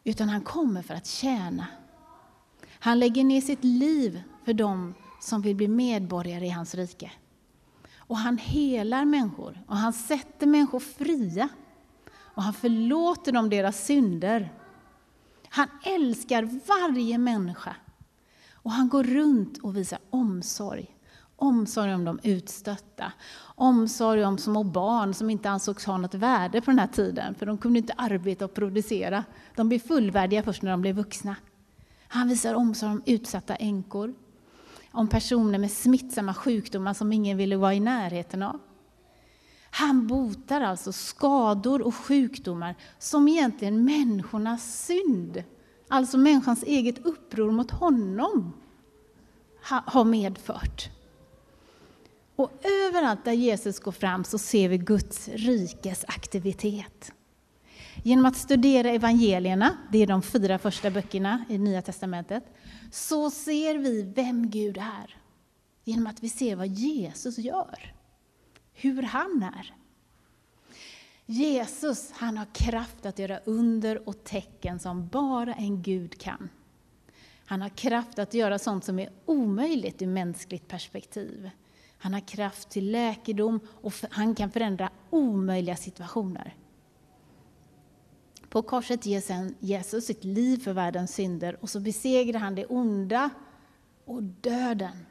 utan 0.04 0.30
han 0.30 0.42
kommer 0.42 0.82
för 0.82 0.94
att 0.94 1.08
tjäna. 1.08 1.68
Han 2.80 3.00
lägger 3.00 3.24
ner 3.24 3.42
sitt 3.42 3.64
liv 3.64 4.24
för 4.46 4.54
dem 4.54 4.94
som 5.22 5.42
vill 5.42 5.56
bli 5.56 5.68
medborgare 5.68 6.46
i 6.46 6.50
hans 6.50 6.76
rike. 6.76 7.12
Och 7.98 8.18
han 8.18 8.38
helar 8.38 9.06
människor 9.06 9.64
och 9.68 9.78
han 9.78 9.94
sätter 9.94 10.48
människor 10.48 10.80
fria. 10.80 11.50
Och 12.36 12.44
han 12.44 12.54
förlåter 12.54 13.32
dem 13.32 13.50
deras 13.50 13.86
synder. 13.86 14.54
Han 15.50 15.68
älskar 15.84 16.44
varje 16.68 17.18
människa 17.18 17.76
och 18.52 18.72
han 18.72 18.90
går 18.90 19.04
runt 19.04 19.58
och 19.58 19.78
visar 19.78 20.00
omsorg. 20.10 20.93
Omsorg 21.44 21.94
om 21.94 22.06
de 22.06 22.20
utstötta. 22.24 23.12
Omsorg 23.56 24.26
om 24.26 24.38
små 24.38 24.64
barn 24.64 25.14
som 25.14 25.30
inte 25.30 25.50
ansågs 25.50 25.86
ha 25.86 25.98
något 25.98 26.14
värde 26.14 26.62
på 26.62 26.72
den 26.72 26.80
här 26.80 26.88
tiden, 26.88 27.36
för 27.36 27.46
de 27.46 27.58
kunde 27.58 27.80
inte 27.80 27.94
arbeta 27.98 28.46
och 28.46 28.54
producera. 28.54 29.24
De 29.56 29.70
blev 29.70 29.80
fullvärdiga 29.80 30.44
först 30.44 30.62
när 30.62 30.72
de 30.72 30.82
blev 30.82 30.96
vuxna. 30.96 31.36
Han 32.08 32.28
visar 32.28 32.54
omsorg 32.54 32.92
om 32.92 33.02
utsatta 33.06 33.56
änkor, 33.56 34.14
om 34.92 35.08
personer 35.08 35.60
med 35.60 35.72
smittsamma 35.72 36.34
sjukdomar 36.34 36.94
som 36.94 37.14
ingen 37.14 37.38
ville 37.38 37.58
vara 37.58 37.74
i 37.74 37.80
närheten 37.80 38.44
av. 38.44 38.60
Han 39.70 40.08
botar 40.08 40.62
alltså 40.62 40.92
skador 40.92 41.82
och 41.82 41.96
sjukdomar 41.96 42.76
som 43.00 43.28
egentligen 43.28 43.86
människornas 43.86 44.86
synd 44.86 45.44
Alltså 45.94 46.18
människans 46.18 46.64
eget 46.64 47.06
uppror 47.06 47.52
mot 47.52 47.72
honom 47.72 48.54
har 49.64 50.04
medfört. 50.04 50.90
Och 52.36 52.52
överallt 52.64 53.26
där 53.26 53.32
Jesus 53.32 53.80
går 53.80 53.92
fram 53.92 54.24
så 54.24 54.38
ser 54.38 54.70
vi 54.70 54.78
Guds 54.78 55.28
rikes 55.28 56.06
aktivitet. 56.08 57.14
Genom 58.04 58.26
att 58.26 58.38
studera 58.38 58.90
evangelierna, 58.90 59.78
det 59.92 59.98
är 60.04 60.08
de 60.08 60.22
fyra 60.22 60.60
första 60.60 60.92
böckerna 60.92 61.46
i 61.50 61.58
Nya 61.58 61.82
Testamentet, 61.82 62.44
så 62.92 63.32
ser 63.32 63.78
vi 63.78 64.02
vem 64.02 64.50
Gud 64.50 64.78
är. 64.78 65.18
Genom 65.84 66.08
att 66.08 66.24
vi 66.24 66.30
ser 66.30 66.56
vad 66.56 66.68
Jesus 66.68 67.38
gör, 67.38 67.94
hur 68.74 69.04
han 69.04 69.50
är. 69.58 69.74
Jesus, 71.26 72.12
han 72.12 72.38
har 72.38 72.48
kraft 72.54 73.06
att 73.06 73.20
göra 73.20 73.40
under 73.46 74.10
och 74.10 74.24
tecken 74.24 74.80
som 74.80 75.08
bara 75.08 75.54
en 75.54 75.82
Gud 75.82 76.20
kan. 76.20 76.50
Han 77.46 77.62
har 77.62 77.70
kraft 77.70 78.20
att 78.20 78.34
göra 78.34 78.60
sånt 78.60 78.86
som 78.86 79.00
är 79.00 79.10
omöjligt 79.26 80.02
ur 80.02 80.08
mänskligt 80.08 80.68
perspektiv. 80.68 81.50
Han 82.04 82.14
har 82.14 82.20
kraft 82.20 82.70
till 82.70 82.92
läkedom 82.92 83.60
och 83.82 83.94
han 84.10 84.36
kan 84.36 84.52
förändra 84.52 84.90
omöjliga 85.10 85.76
situationer. 85.76 86.56
På 88.50 88.62
korset 88.62 89.06
ger 89.06 89.22
sedan 89.22 89.56
Jesus 89.60 90.06
sitt 90.06 90.24
liv 90.24 90.58
för 90.58 90.74
världens 90.74 91.16
synder 91.16 91.58
och 91.62 91.70
så 91.70 91.80
besegrar 91.80 92.40
han 92.40 92.56
det 92.56 92.66
onda 92.66 93.30
och 94.06 94.24
döden. 94.24 95.06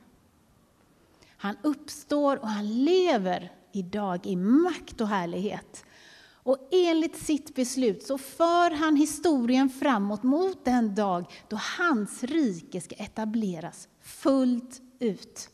Han 1.36 1.56
uppstår 1.62 2.36
och 2.36 2.48
han 2.48 2.84
lever 2.84 3.52
idag 3.72 4.26
i 4.26 4.36
makt 4.36 5.00
och 5.00 5.08
härlighet. 5.08 5.84
Och 6.32 6.68
enligt 6.70 7.16
sitt 7.16 7.54
beslut 7.54 8.02
så 8.02 8.18
för 8.18 8.70
han 8.70 8.96
historien 8.96 9.68
framåt 9.70 10.22
mot 10.22 10.64
den 10.64 10.94
dag 10.94 11.32
då 11.48 11.58
hans 11.78 12.24
rike 12.24 12.80
ska 12.80 12.94
etableras 12.94 13.88
fullt 14.00 14.80
ut. 14.98 15.48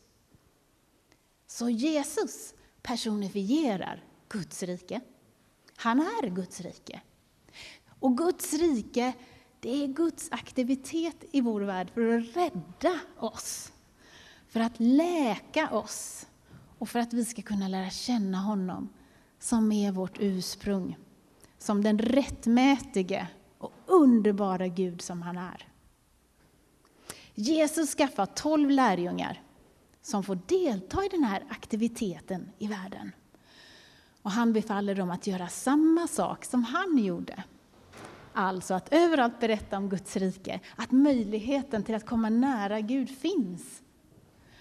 Så 1.51 1.71
Jesus 1.71 2.55
personifierar 2.83 4.05
Guds 4.29 4.63
rike. 4.63 5.01
Han 5.77 6.01
är 6.01 6.29
Guds 6.29 6.61
rike. 6.61 7.01
Och 8.01 8.17
Guds 8.19 8.53
rike, 8.53 9.13
det 9.61 9.85
är 9.85 9.87
Guds 9.87 10.29
aktivitet 10.33 11.25
i 11.33 11.41
vår 11.41 11.61
värld 11.61 11.91
för 11.95 12.19
att 12.19 12.37
rädda 12.37 13.01
oss. 13.19 13.73
För 14.49 14.61
att 14.61 14.75
läka 14.77 15.71
oss 15.71 16.27
och 16.79 16.89
för 16.89 16.99
att 16.99 17.13
vi 17.13 17.25
ska 17.25 17.43
kunna 17.43 17.69
lära 17.69 17.91
känna 17.91 18.39
honom 18.39 18.89
som 19.39 19.73
är 19.73 19.93
vårt 19.93 20.17
ursprung. 20.21 20.97
Som 21.59 21.85
den 21.85 21.99
rättmätige 21.99 23.27
och 23.59 23.73
underbara 23.87 24.69
Gud 24.69 25.03
som 25.03 25.23
han 25.23 25.39
är. 25.39 25.69
Jesus 27.35 27.95
skaffar 27.95 28.27
tolv 28.27 28.71
lärjungar 28.71 29.43
som 30.09 30.23
får 30.23 30.39
delta 30.47 31.05
i 31.05 31.09
den 31.09 31.25
här 31.25 31.45
aktiviteten 31.49 32.51
i 32.59 32.67
världen. 32.67 33.13
Och 34.23 34.31
han 34.31 34.53
befaller 34.53 34.95
dem 34.95 35.11
att 35.11 35.27
göra 35.27 35.49
samma 35.49 36.07
sak 36.07 36.45
som 36.45 36.65
han 36.65 36.99
gjorde. 36.99 37.45
Alltså 38.33 38.75
att 38.75 38.93
överallt 38.93 39.41
berätta 39.41 39.77
om 39.77 39.89
Guds 39.89 40.17
rike, 40.17 40.61
att 40.77 40.91
möjligheten 40.91 41.83
till 41.83 41.95
att 41.95 42.07
komma 42.07 42.29
nära 42.29 42.81
Gud 42.81 43.19
finns. 43.19 43.83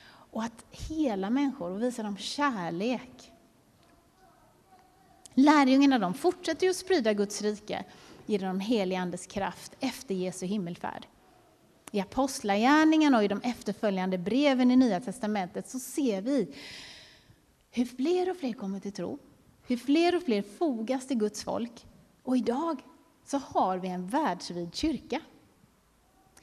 Och 0.07 0.43
att 0.43 0.65
hela 0.71 1.29
människor 1.29 1.71
och 1.71 1.81
visa 1.81 2.03
dem 2.03 2.17
kärlek. 2.17 3.31
Lärjungarna 5.33 5.99
de 5.99 6.13
fortsätter 6.13 6.69
att 6.69 6.75
sprida 6.75 7.13
Guds 7.13 7.41
rike 7.41 7.85
genom 8.25 8.47
den 8.47 8.59
helige 8.59 8.99
Andes 8.99 9.27
kraft 9.27 9.75
efter 9.79 10.15
Jesu 10.15 10.45
himmelfärd. 10.45 11.07
I 11.91 11.99
Apostlagärningarna 11.99 13.17
och 13.17 13.23
i 13.23 13.27
de 13.27 13.41
efterföljande 13.41 14.17
breven 14.17 14.71
i 14.71 14.75
Nya 14.75 14.99
Testamentet 14.99 15.69
så 15.69 15.79
ser 15.79 16.21
vi 16.21 16.53
hur 17.71 17.85
fler 17.85 18.29
och 18.29 18.37
fler 18.37 18.53
kommer 18.53 18.79
till 18.79 18.91
tro, 18.91 19.19
hur 19.67 19.77
fler 19.77 20.15
och 20.15 20.23
fler 20.23 20.41
fogas 20.57 21.07
till 21.07 21.17
Guds 21.17 21.43
folk. 21.43 21.85
Och 22.23 22.37
idag 22.37 22.81
så 23.25 23.37
har 23.37 23.77
vi 23.77 23.87
en 23.87 24.07
världsvid 24.07 24.75
kyrka. 24.75 25.21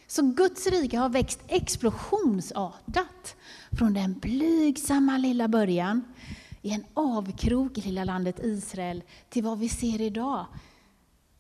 Så 0.06 0.22
Guds 0.22 0.66
rike 0.66 0.98
har 0.98 1.08
växt 1.08 1.40
explosionsartat 1.48 3.36
från 3.78 3.94
den 3.94 4.18
blygsamma 4.18 5.18
lilla 5.18 5.48
början 5.48 6.04
i 6.62 6.70
en 6.70 6.84
avkrok 6.94 7.78
i 7.78 7.80
lilla 7.80 8.04
landet 8.04 8.44
Israel 8.44 9.02
till 9.28 9.44
vad 9.44 9.58
vi 9.58 9.68
ser 9.68 10.00
idag. 10.00 10.46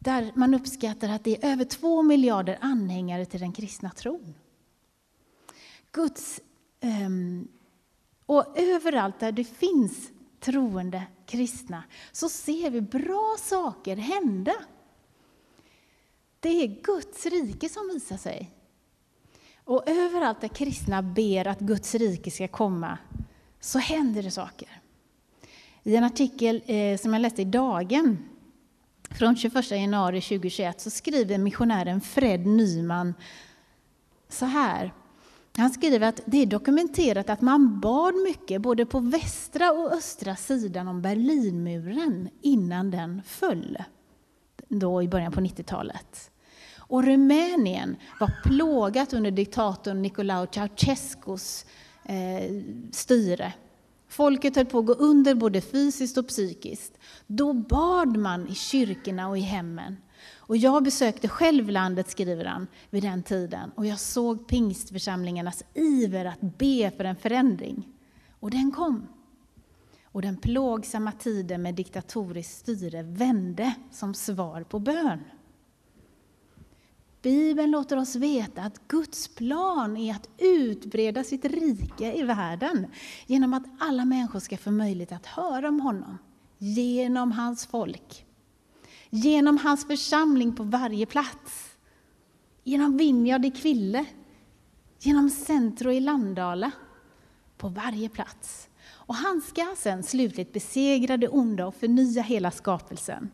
Där 0.04 0.32
man 0.34 0.54
uppskattar 0.54 1.08
att 1.08 1.24
det 1.24 1.44
är 1.44 1.52
över 1.52 1.64
två 1.64 2.02
miljarder 2.02 2.58
anhängare 2.60 3.24
till 3.24 3.40
den 3.40 3.52
kristna 3.52 3.90
tron. 3.90 4.34
Guds, 5.92 6.40
um, 7.06 7.48
och 8.26 8.58
överallt 8.58 9.20
där 9.20 9.32
det 9.32 9.44
finns 9.44 10.10
troende 10.40 11.02
kristna 11.26 11.84
så 12.12 12.28
ser 12.28 12.70
vi 12.70 12.80
bra 12.80 13.36
saker 13.38 13.96
hända. 13.96 14.54
Det 16.40 16.48
är 16.48 16.82
Guds 16.82 17.26
rike 17.26 17.68
som 17.68 17.90
visar 17.94 18.16
sig. 18.16 18.50
Och 19.64 19.88
överallt 19.88 20.40
där 20.40 20.48
kristna 20.48 21.02
ber 21.02 21.46
att 21.46 21.60
Guds 21.60 21.94
rike 21.94 22.30
ska 22.30 22.48
komma 22.48 22.98
så 23.60 23.78
händer 23.78 24.22
det 24.22 24.30
saker. 24.30 24.80
I 25.82 25.96
en 25.96 26.04
artikel 26.04 26.62
eh, 26.66 26.98
som 26.98 27.12
jag 27.12 27.20
läste 27.20 27.42
i 27.42 27.44
Dagen 27.44 28.33
från 29.18 29.36
21 29.36 29.70
januari 29.70 30.20
2021 30.20 30.80
så 30.80 30.90
skriver 30.90 31.38
missionären 31.38 32.00
Fred 32.00 32.46
Nyman 32.46 33.14
så 34.28 34.44
här. 34.44 34.92
Han 35.56 35.70
skriver 35.70 36.08
att 36.08 36.20
det 36.26 36.42
är 36.42 36.46
dokumenterat 36.46 37.30
att 37.30 37.40
man 37.40 37.80
bad 37.80 38.14
mycket 38.14 38.62
både 38.62 38.86
på 38.86 39.00
västra 39.00 39.72
och 39.72 39.92
östra 39.92 40.36
sidan 40.36 40.88
om 40.88 41.02
Berlinmuren 41.02 42.28
innan 42.42 42.90
den 42.90 43.22
föll. 43.26 43.78
Då 44.68 45.02
i 45.02 45.08
början 45.08 45.32
på 45.32 45.40
90-talet. 45.40 46.30
Och 46.78 47.04
Rumänien 47.04 47.96
var 48.20 48.30
plågat 48.44 49.12
under 49.12 49.30
diktatorn 49.30 50.02
Nicolae 50.02 50.46
Ceausescus 50.52 51.66
eh, 52.04 52.62
styre. 52.92 53.52
Folket 54.16 54.56
höll 54.56 54.66
på 54.66 54.78
att 54.78 54.86
gå 54.86 54.92
under 54.92 55.34
både 55.34 55.60
fysiskt 55.60 56.18
och 56.18 56.28
psykiskt. 56.28 56.98
Då 57.26 57.52
bad 57.52 58.16
man 58.16 58.48
i 58.48 58.54
kyrkorna 58.54 59.28
och 59.28 59.38
i 59.38 59.40
hemmen. 59.40 59.96
Och 60.36 60.56
jag 60.56 60.84
besökte 60.84 61.28
själv 61.28 61.68
landet, 61.68 62.10
skriver 62.10 62.44
han, 62.44 62.66
vid 62.90 63.02
den 63.02 63.22
tiden. 63.22 63.70
Och 63.74 63.86
jag 63.86 64.00
såg 64.00 64.48
pingstförsamlingarnas 64.48 65.62
iver 65.74 66.24
att 66.24 66.40
be 66.40 66.90
för 66.96 67.04
en 67.04 67.16
förändring. 67.16 67.88
Och 68.40 68.50
den 68.50 68.70
kom. 68.70 69.08
Och 70.04 70.22
den 70.22 70.36
plågsamma 70.36 71.12
tiden 71.12 71.62
med 71.62 71.74
diktatoriskt 71.74 72.58
styre 72.58 73.02
vände 73.02 73.74
som 73.90 74.14
svar 74.14 74.62
på 74.62 74.78
bön. 74.78 75.20
Bibeln 77.24 77.70
låter 77.70 77.96
oss 77.96 78.16
veta 78.16 78.62
att 78.62 78.88
Guds 78.88 79.28
plan 79.28 79.96
är 79.96 80.14
att 80.14 80.28
utbreda 80.38 81.24
sitt 81.24 81.44
rike 81.44 82.14
i 82.18 82.22
världen 82.22 82.86
genom 83.26 83.54
att 83.54 83.62
alla 83.78 84.04
människor 84.04 84.40
ska 84.40 84.56
få 84.56 84.70
möjlighet 84.70 85.12
att 85.12 85.26
höra 85.26 85.68
om 85.68 85.80
honom 85.80 86.18
genom 86.58 87.32
hans 87.32 87.66
folk. 87.66 88.26
Genom 89.10 89.58
hans 89.58 89.86
församling 89.86 90.56
på 90.56 90.62
varje 90.62 91.06
plats. 91.06 91.76
Genom 92.64 92.96
Vinjard 92.96 93.44
i 93.44 93.50
Kville. 93.50 94.04
Genom 94.98 95.30
Centro 95.30 95.92
i 95.92 96.00
Landala. 96.00 96.70
På 97.56 97.68
varje 97.68 98.08
plats. 98.08 98.68
Och 98.86 99.14
han 99.14 99.40
ska 99.40 99.74
sen 99.76 100.02
slutligt 100.02 100.52
besegra 100.52 101.16
det 101.16 101.28
onda 101.28 101.66
och 101.66 101.74
förnya 101.74 102.22
hela 102.22 102.50
skapelsen. 102.50 103.30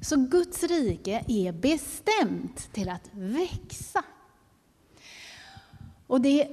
Så 0.00 0.16
Guds 0.16 0.62
rike 0.62 1.24
är 1.28 1.52
bestämt 1.52 2.72
till 2.72 2.88
att 2.88 3.10
växa. 3.12 4.04
Och 6.06 6.20
det 6.20 6.48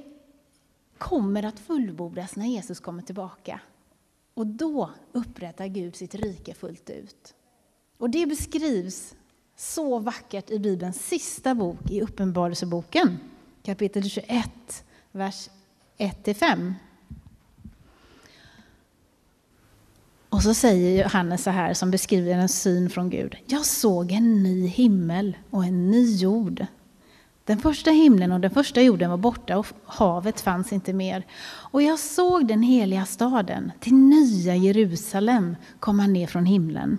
kommer 0.98 1.42
att 1.42 1.60
fullbordas 1.60 2.36
när 2.36 2.46
Jesus 2.46 2.80
kommer 2.80 3.02
tillbaka. 3.02 3.60
Och 4.34 4.46
då 4.46 4.90
upprättar 5.12 5.66
Gud 5.66 5.96
sitt 5.96 6.14
rike 6.14 6.54
fullt 6.54 6.90
ut. 6.90 7.34
Och 7.98 8.10
det 8.10 8.26
beskrivs 8.26 9.14
så 9.56 9.98
vackert 9.98 10.50
i 10.50 10.58
Bibelns 10.58 11.06
sista 11.08 11.54
bok, 11.54 11.90
i 11.90 12.02
Uppenbarelseboken, 12.02 13.18
kapitel 13.62 14.10
21, 14.10 14.84
vers 15.12 15.50
1-5. 15.98 16.74
Och 20.36 20.42
så 20.42 20.54
säger 20.54 21.02
Johannes 21.02 21.42
så 21.42 21.50
här, 21.50 21.74
som 21.74 21.90
beskriver 21.90 22.38
en 22.38 22.48
syn 22.48 22.90
från 22.90 23.10
Gud. 23.10 23.36
Jag 23.46 23.64
såg 23.64 24.12
en 24.12 24.42
ny 24.42 24.66
himmel 24.66 25.36
och 25.50 25.64
en 25.64 25.90
ny 25.90 26.16
jord. 26.16 26.66
Den 27.44 27.58
första 27.58 27.90
himlen 27.90 28.32
och 28.32 28.40
den 28.40 28.50
första 28.50 28.82
jorden 28.82 29.10
var 29.10 29.16
borta 29.16 29.58
och 29.58 29.66
havet 29.84 30.40
fanns 30.40 30.72
inte 30.72 30.92
mer. 30.92 31.26
Och 31.46 31.82
jag 31.82 31.98
såg 31.98 32.46
den 32.48 32.62
heliga 32.62 33.04
staden, 33.04 33.72
till 33.80 33.94
nya 33.94 34.56
Jerusalem, 34.56 35.56
komma 35.80 36.06
ner 36.06 36.26
från 36.26 36.46
himlen. 36.46 36.98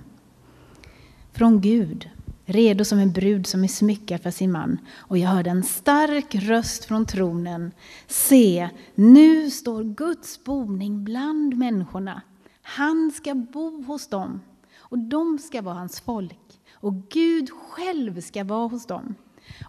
Från 1.33 1.61
Gud, 1.61 2.09
redo 2.45 2.85
som 2.85 2.99
en 2.99 3.11
brud 3.11 3.47
som 3.47 3.63
är 3.63 3.67
smyckad 3.67 4.21
för 4.21 4.31
sin 4.31 4.51
man. 4.51 4.77
Och 4.95 5.17
jag 5.17 5.29
hörde 5.29 5.49
en 5.49 5.63
stark 5.63 6.35
röst 6.35 6.85
från 6.85 7.05
tronen. 7.05 7.71
Se, 8.07 8.69
nu 8.95 9.51
står 9.51 9.83
Guds 9.83 10.43
boning 10.43 11.03
bland 11.03 11.57
människorna. 11.57 12.21
Han 12.69 13.11
ska 13.11 13.35
bo 13.35 13.83
hos 13.83 14.07
dem, 14.07 14.41
och 14.77 14.99
de 14.99 15.39
ska 15.39 15.61
vara 15.61 15.75
hans 15.75 15.99
folk. 15.99 16.61
Och 16.71 17.09
Gud 17.09 17.49
själv 17.49 18.21
ska 18.21 18.43
vara 18.43 18.67
hos 18.67 18.85
dem, 18.85 19.15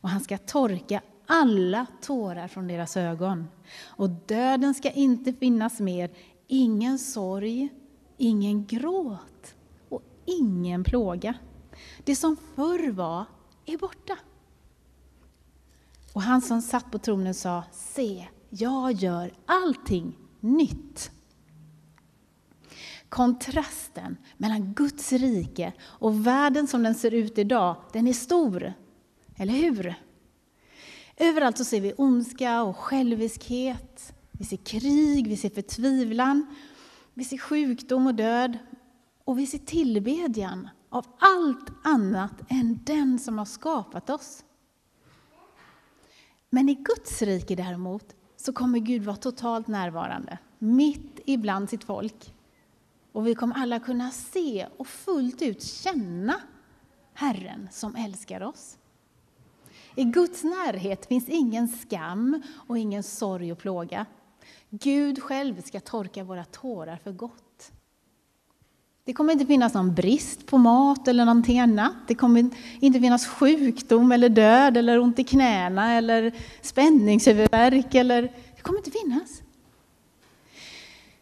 och 0.02 0.08
han 0.08 0.20
ska 0.20 0.38
torka 0.38 1.02
alla 1.26 1.86
tårar 2.00 2.48
från 2.48 2.68
deras 2.68 2.96
ögon. 2.96 3.48
Och 3.86 4.10
döden 4.10 4.74
ska 4.74 4.90
inte 4.90 5.32
finnas 5.32 5.80
mer, 5.80 6.10
ingen 6.46 6.98
sorg, 6.98 7.68
ingen 8.16 8.66
gråt 8.66 9.54
och 9.88 10.02
ingen 10.24 10.84
plåga. 10.84 11.34
Det 12.04 12.16
som 12.16 12.36
förr 12.54 12.90
var 12.90 13.24
är 13.66 13.78
borta. 13.78 14.18
Och 16.12 16.22
han 16.22 16.40
som 16.40 16.62
satt 16.62 16.90
på 16.90 16.98
tronen 16.98 17.34
sa, 17.34 17.64
se, 17.72 18.28
jag 18.48 18.92
gör 18.92 19.32
allting 19.46 20.18
nytt. 20.40 21.10
Kontrasten 23.08 24.16
mellan 24.36 24.72
Guds 24.72 25.12
rike 25.12 25.72
och 25.82 26.26
världen 26.26 26.66
som 26.66 26.82
den 26.82 26.94
ser 26.94 27.14
ut 27.14 27.38
idag, 27.38 27.76
den 27.92 28.06
är 28.06 28.12
stor. 28.12 28.72
Eller 29.36 29.54
hur? 29.54 29.94
Överallt 31.16 31.58
så 31.58 31.64
ser 31.64 31.80
vi 31.80 31.92
ondska 31.96 32.62
och 32.62 32.76
själviskhet. 32.76 34.12
Vi 34.32 34.44
ser 34.44 34.56
krig, 34.56 35.28
vi 35.28 35.36
ser 35.36 35.50
förtvivlan, 35.50 36.46
vi 37.14 37.24
ser 37.24 37.38
sjukdom 37.38 38.06
och 38.06 38.14
död. 38.14 38.58
Och 39.24 39.38
vi 39.38 39.46
ser 39.46 39.58
tillbedjan 39.58 40.68
av 40.88 41.06
allt 41.18 41.70
annat 41.84 42.32
än 42.48 42.80
den 42.84 43.18
som 43.18 43.38
har 43.38 43.44
skapat 43.44 44.10
oss. 44.10 44.44
Men 46.50 46.68
i 46.68 46.74
Guds 46.74 47.22
rike 47.22 47.54
däremot 47.54 48.14
så 48.36 48.52
kommer 48.52 48.78
Gud 48.78 49.04
vara 49.04 49.16
totalt 49.16 49.66
närvarande, 49.66 50.38
mitt 50.58 51.20
ibland 51.24 51.70
sitt 51.70 51.84
folk. 51.84 52.34
Och 53.18 53.26
vi 53.26 53.34
kommer 53.34 53.54
alla 53.54 53.80
kunna 53.80 54.10
se 54.10 54.66
och 54.76 54.86
fullt 54.86 55.42
ut 55.42 55.62
känna 55.62 56.34
Herren 57.14 57.68
som 57.72 57.96
älskar 57.96 58.42
oss. 58.42 58.78
I 59.94 60.04
Guds 60.04 60.44
närhet 60.44 61.06
finns 61.06 61.28
ingen 61.28 61.68
skam 61.68 62.42
och 62.66 62.78
ingen 62.78 63.02
sorg 63.02 63.52
och 63.52 63.58
plåga. 63.58 64.06
Gud 64.70 65.22
själv 65.22 65.62
ska 65.62 65.80
torka 65.80 66.24
våra 66.24 66.44
tårar 66.44 66.96
för 67.04 67.12
gott. 67.12 67.72
Det 69.04 69.12
kommer 69.12 69.32
inte 69.32 69.46
finnas 69.46 69.74
någon 69.74 69.94
brist 69.94 70.46
på 70.46 70.58
mat 70.58 71.08
eller 71.08 71.24
någonting 71.24 71.60
annat. 71.60 71.94
Det 72.06 72.14
kommer 72.14 72.50
inte 72.80 73.00
finnas 73.00 73.26
sjukdom 73.26 74.12
eller 74.12 74.28
död 74.28 74.76
eller 74.76 74.98
ont 74.98 75.18
i 75.18 75.24
knäna 75.24 75.92
eller 75.92 76.32
spänningshuvudvärk. 76.60 77.94
Eller, 77.94 78.22
det 78.56 78.62
kommer 78.62 78.78
inte 78.78 78.90
finnas. 78.90 79.42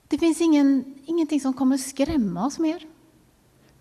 Det 0.09 0.19
finns 0.19 0.41
ingen, 0.41 0.95
ingenting 1.05 1.41
som 1.41 1.53
kommer 1.53 1.77
skrämma 1.77 2.47
oss 2.47 2.59
mer. 2.59 2.87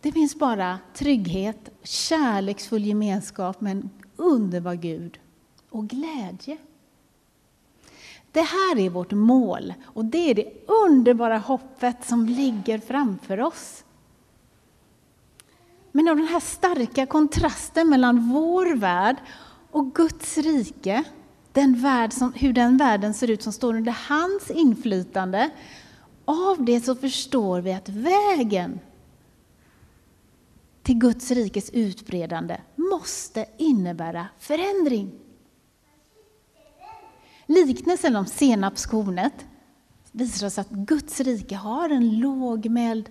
Det 0.02 0.12
finns 0.12 0.36
bara 0.36 0.80
trygghet, 0.94 1.70
kärleksfull 1.84 2.86
gemenskap 2.86 3.62
med 3.62 3.72
en 3.72 3.90
underbar 4.16 4.74
Gud 4.74 5.20
och 5.70 5.88
glädje. 5.88 6.58
Det 8.32 8.42
här 8.42 8.80
är 8.80 8.90
vårt 8.90 9.12
mål 9.12 9.74
och 9.86 10.06
det 10.06 10.30
är 10.30 10.36
det 10.36 10.54
underbara 10.68 11.38
hoppet 11.38 12.06
som 12.06 12.26
ligger 12.26 12.80
framför 12.80 13.42
oss. 13.42 13.84
Men 15.92 16.08
av 16.08 16.16
den 16.16 16.28
här 16.28 16.40
starka 16.40 17.06
kontrasten 17.06 17.90
mellan 17.90 18.30
vår 18.34 18.76
värld 18.76 19.16
och 19.72 19.96
Guds 19.96 20.38
rike, 20.38 21.04
den 21.52 21.82
värld 21.82 22.14
som, 22.14 22.34
hur 22.34 22.54
den 22.54 22.78
världen 22.78 23.14
ser 23.14 23.30
ut 23.30 23.44
som 23.44 23.54
står 23.54 23.76
under 23.76 23.98
hans 24.10 24.52
inflytande, 24.52 25.50
av 26.26 26.66
det 26.66 26.82
så 26.82 26.96
förstår 26.96 27.62
vi 27.62 27.74
att 27.74 27.90
vägen 27.90 28.80
till 30.84 30.98
Guds 30.98 31.32
rikes 31.32 31.70
utbredande 31.70 32.58
måste 32.76 33.46
innebära 33.58 34.28
förändring. 34.40 35.12
Liknelsen 37.46 38.16
om 38.16 38.26
senapskornet 38.26 39.46
visar 40.12 40.48
oss 40.48 40.58
att 40.58 40.70
Guds 40.70 41.20
rike 41.20 41.56
har 41.56 41.90
en 41.90 42.20
lågmäld 42.20 43.10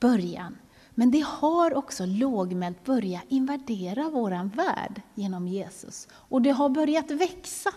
början. 0.00 0.56
Men 0.94 1.10
det 1.10 1.24
har 1.26 1.74
också 1.74 2.06
lågmält 2.06 2.84
börjat 2.84 3.22
invadera 3.28 4.10
vår 4.10 4.56
värld 4.56 5.02
genom 5.14 5.48
Jesus. 5.48 6.08
Och 6.12 6.42
det 6.42 6.50
har 6.50 6.68
börjat 6.68 7.10
växa. 7.10 7.70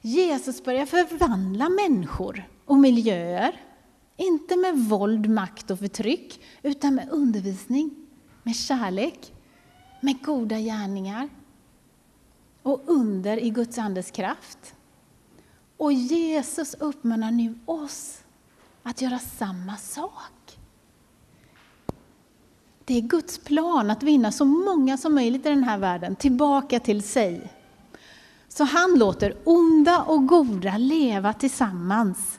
Jesus 0.00 0.64
börjar 0.64 0.86
förvandla 0.86 1.68
människor 1.68 2.44
och 2.66 2.78
miljöer. 2.78 3.60
Inte 4.16 4.56
med 4.56 4.78
våld, 4.78 5.30
makt 5.30 5.70
och 5.70 5.78
förtryck, 5.78 6.40
utan 6.62 6.94
med 6.94 7.08
undervisning, 7.10 7.90
med 8.42 8.56
kärlek, 8.56 9.32
med 10.00 10.22
goda 10.22 10.58
gärningar 10.58 11.28
och 12.62 12.82
under 12.86 13.36
i 13.36 13.50
Guds 13.50 13.78
Andes 13.78 14.10
kraft. 14.10 14.74
Och 15.76 15.92
Jesus 15.92 16.74
uppmanar 16.74 17.30
nu 17.30 17.58
oss 17.64 18.18
att 18.82 19.02
göra 19.02 19.18
samma 19.18 19.76
sak. 19.76 20.58
Det 22.84 22.94
är 22.94 23.00
Guds 23.00 23.38
plan 23.38 23.90
att 23.90 24.02
vinna 24.02 24.32
så 24.32 24.44
många 24.44 24.96
som 24.96 25.14
möjligt 25.14 25.46
i 25.46 25.48
den 25.48 25.64
här 25.64 25.78
världen 25.78 26.16
tillbaka 26.16 26.80
till 26.80 27.02
sig. 27.02 27.52
Så 28.48 28.64
han 28.64 28.98
låter 28.98 29.36
onda 29.44 30.02
och 30.02 30.26
goda 30.26 30.78
leva 30.78 31.32
tillsammans 31.32 32.38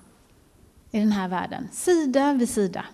i 0.91 0.99
den 0.99 1.11
här 1.11 1.27
världen, 1.27 1.67
sida 1.71 2.33
vid 2.33 2.49
sida. 2.49 2.85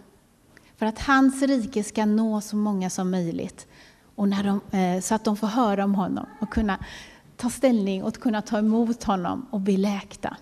För 0.77 0.85
att 0.85 0.99
hans 0.99 1.41
rike 1.41 1.83
ska 1.83 2.05
nå 2.05 2.41
så 2.41 2.55
många 2.55 2.89
som 2.89 3.11
möjligt. 3.11 3.67
Och 4.15 4.29
när 4.29 4.43
de, 4.43 4.77
eh, 4.77 5.01
så 5.01 5.15
att 5.15 5.23
de 5.23 5.37
får 5.37 5.47
höra 5.47 5.83
om 5.83 5.95
honom 5.95 6.25
och 6.39 6.49
kunna 6.49 6.79
ta 7.37 7.49
ställning 7.49 8.03
och 8.03 8.15
kunna 8.15 8.41
ta 8.41 8.57
emot 8.57 9.03
honom 9.03 9.45
och 9.51 9.59
bli 9.59 9.77
läkta. 9.77 10.37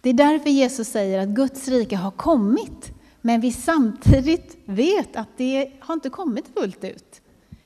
Det 0.00 0.10
är 0.10 0.14
därför 0.14 0.50
Jesus 0.50 0.88
säger 0.88 1.18
att 1.18 1.28
Guds 1.28 1.68
rike 1.68 1.96
har 1.96 2.10
kommit, 2.10 2.92
men 3.20 3.40
vi 3.40 3.52
samtidigt 3.52 4.56
vet 4.64 5.16
att 5.16 5.28
det 5.36 5.72
har 5.80 5.94
inte 5.94 6.10
kommit 6.10 6.48
fullt 6.54 6.84
ut. 6.84 7.20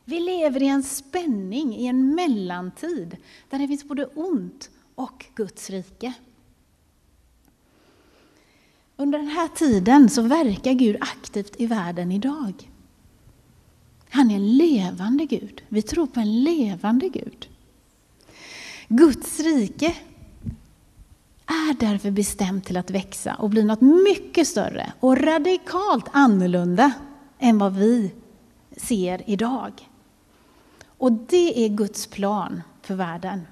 Vi 0.05 0.21
lever 0.21 0.63
i 0.63 0.67
en 0.67 0.83
spänning, 0.83 1.77
i 1.77 1.87
en 1.87 2.15
mellantid, 2.15 3.17
där 3.51 3.59
det 3.59 3.69
finns 3.69 3.85
både 3.85 4.07
ont 4.07 4.71
och 4.95 5.27
Guds 5.35 5.71
rike. 5.71 6.13
Under 9.01 9.19
den 9.19 9.29
här 9.29 9.49
tiden 9.49 10.11
så 10.11 10.23
verkar 10.23 10.73
Gud 10.73 10.97
aktivt 11.01 11.61
i 11.61 11.67
världen 11.67 12.13
idag. 12.13 12.71
Han 14.11 14.31
är 14.31 14.35
en 14.35 14.57
levande 14.57 15.25
Gud. 15.25 15.63
Vi 15.69 15.83
tror 15.83 16.07
på 16.07 16.21
en 16.21 16.45
levande 16.45 17.09
Gud. 17.09 17.49
Guds 18.89 19.41
rike 19.41 19.97
är 21.47 21.81
därför 21.81 22.11
bestämt 22.11 22.65
till 22.65 22.77
att 22.77 22.91
växa 22.91 23.35
och 23.35 23.51
bli 23.51 23.65
något 23.65 23.81
mycket 23.81 24.49
större 24.49 24.93
och 25.01 25.19
radikalt 25.19 26.07
annorlunda 26.13 26.93
än 27.39 27.59
vad 27.59 27.75
vi 27.75 28.13
ser 28.77 29.31
idag. 29.31 29.73
Och 30.87 31.13
det 31.13 31.65
är 31.65 31.69
Guds 31.69 32.07
plan 32.07 32.63
för 32.83 32.95
världen. 32.95 33.47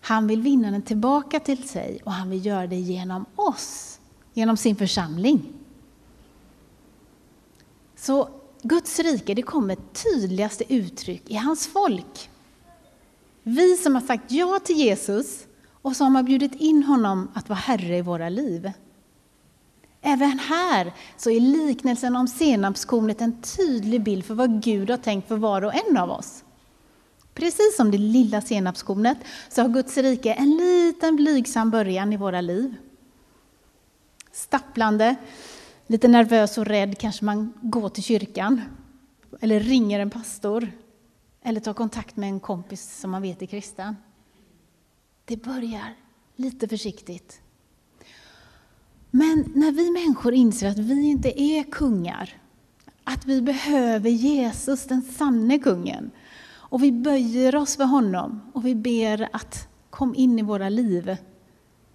Han 0.00 0.26
vill 0.26 0.42
vinna 0.42 0.70
den 0.70 0.82
tillbaka 0.82 1.40
till 1.40 1.68
sig 1.68 2.00
och 2.04 2.12
han 2.12 2.30
vill 2.30 2.46
göra 2.46 2.66
det 2.66 2.76
genom 2.76 3.26
oss, 3.36 3.97
genom 4.34 4.56
sin 4.56 4.76
församling. 4.76 5.52
Så 7.96 8.28
Guds 8.62 8.98
rike 8.98 9.34
det 9.34 9.42
kommer 9.42 9.76
tydligaste 9.92 10.74
uttryck 10.74 11.30
i 11.30 11.34
hans 11.34 11.66
folk. 11.66 12.30
Vi 13.42 13.76
som 13.76 13.94
har 13.94 14.02
sagt 14.02 14.32
ja 14.32 14.60
till 14.64 14.76
Jesus 14.76 15.46
och 15.82 15.96
som 15.96 16.14
har 16.14 16.22
bjudit 16.22 16.54
in 16.54 16.82
honom 16.82 17.28
att 17.34 17.48
vara 17.48 17.58
Herre 17.58 17.96
i 17.96 18.02
våra 18.02 18.28
liv. 18.28 18.72
Även 20.02 20.38
här 20.38 20.92
så 21.16 21.30
är 21.30 21.40
liknelsen 21.40 22.16
om 22.16 22.28
senapskornet 22.28 23.20
en 23.20 23.42
tydlig 23.42 24.02
bild 24.02 24.24
för 24.24 24.34
vad 24.34 24.62
Gud 24.62 24.90
har 24.90 24.96
tänkt 24.96 25.28
för 25.28 25.36
var 25.36 25.64
och 25.64 25.74
en 25.74 25.96
av 25.96 26.10
oss. 26.10 26.44
Precis 27.34 27.76
som 27.76 27.90
det 27.90 27.98
lilla 27.98 28.40
senapskornet 28.40 29.18
så 29.48 29.62
har 29.62 29.68
Guds 29.68 29.96
rike 29.96 30.32
en 30.32 30.56
liten 30.56 31.16
blygsam 31.16 31.70
början 31.70 32.12
i 32.12 32.16
våra 32.16 32.40
liv. 32.40 32.74
Stapplande, 34.38 35.16
lite 35.86 36.08
nervös 36.08 36.58
och 36.58 36.66
rädd 36.66 36.98
kanske 36.98 37.24
man 37.24 37.52
går 37.62 37.88
till 37.88 38.02
kyrkan 38.02 38.60
eller 39.40 39.60
ringer 39.60 40.00
en 40.00 40.10
pastor 40.10 40.72
eller 41.42 41.60
tar 41.60 41.74
kontakt 41.74 42.16
med 42.16 42.28
en 42.28 42.40
kompis 42.40 43.00
som 43.00 43.10
man 43.10 43.22
vet 43.22 43.42
är 43.42 43.46
kristen. 43.46 43.96
Det 45.24 45.36
börjar 45.36 45.96
lite 46.36 46.68
försiktigt. 46.68 47.40
Men 49.10 49.52
när 49.54 49.72
vi 49.72 49.90
människor 49.90 50.34
inser 50.34 50.68
att 50.68 50.78
vi 50.78 51.06
inte 51.06 51.40
är 51.40 51.62
kungar, 51.62 52.30
att 53.04 53.26
vi 53.26 53.42
behöver 53.42 54.10
Jesus, 54.10 54.84
den 54.84 55.02
sanne 55.02 55.58
kungen. 55.58 56.10
Och 56.50 56.82
vi 56.82 56.92
böjer 56.92 57.56
oss 57.56 57.76
för 57.76 57.84
honom 57.84 58.40
och 58.54 58.66
vi 58.66 58.74
ber 58.74 59.28
att 59.32 59.68
kom 59.90 60.14
in 60.14 60.38
i 60.38 60.42
våra 60.42 60.68
liv. 60.68 61.16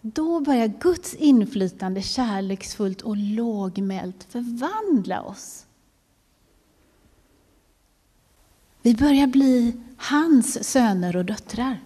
Då 0.06 0.39
börjar 0.39 0.68
Guds 0.68 1.13
inflytande 1.13 2.02
kärleksfullt 2.02 3.02
och 3.02 3.18
lågmält 3.18 4.28
förvandla 4.30 5.22
oss. 5.22 5.66
Vi 8.82 8.96
börjar 8.96 9.28
bli 9.28 9.74
hans 9.98 10.70
söner 10.70 11.16
och 11.16 11.26
döttrar. 11.26 11.80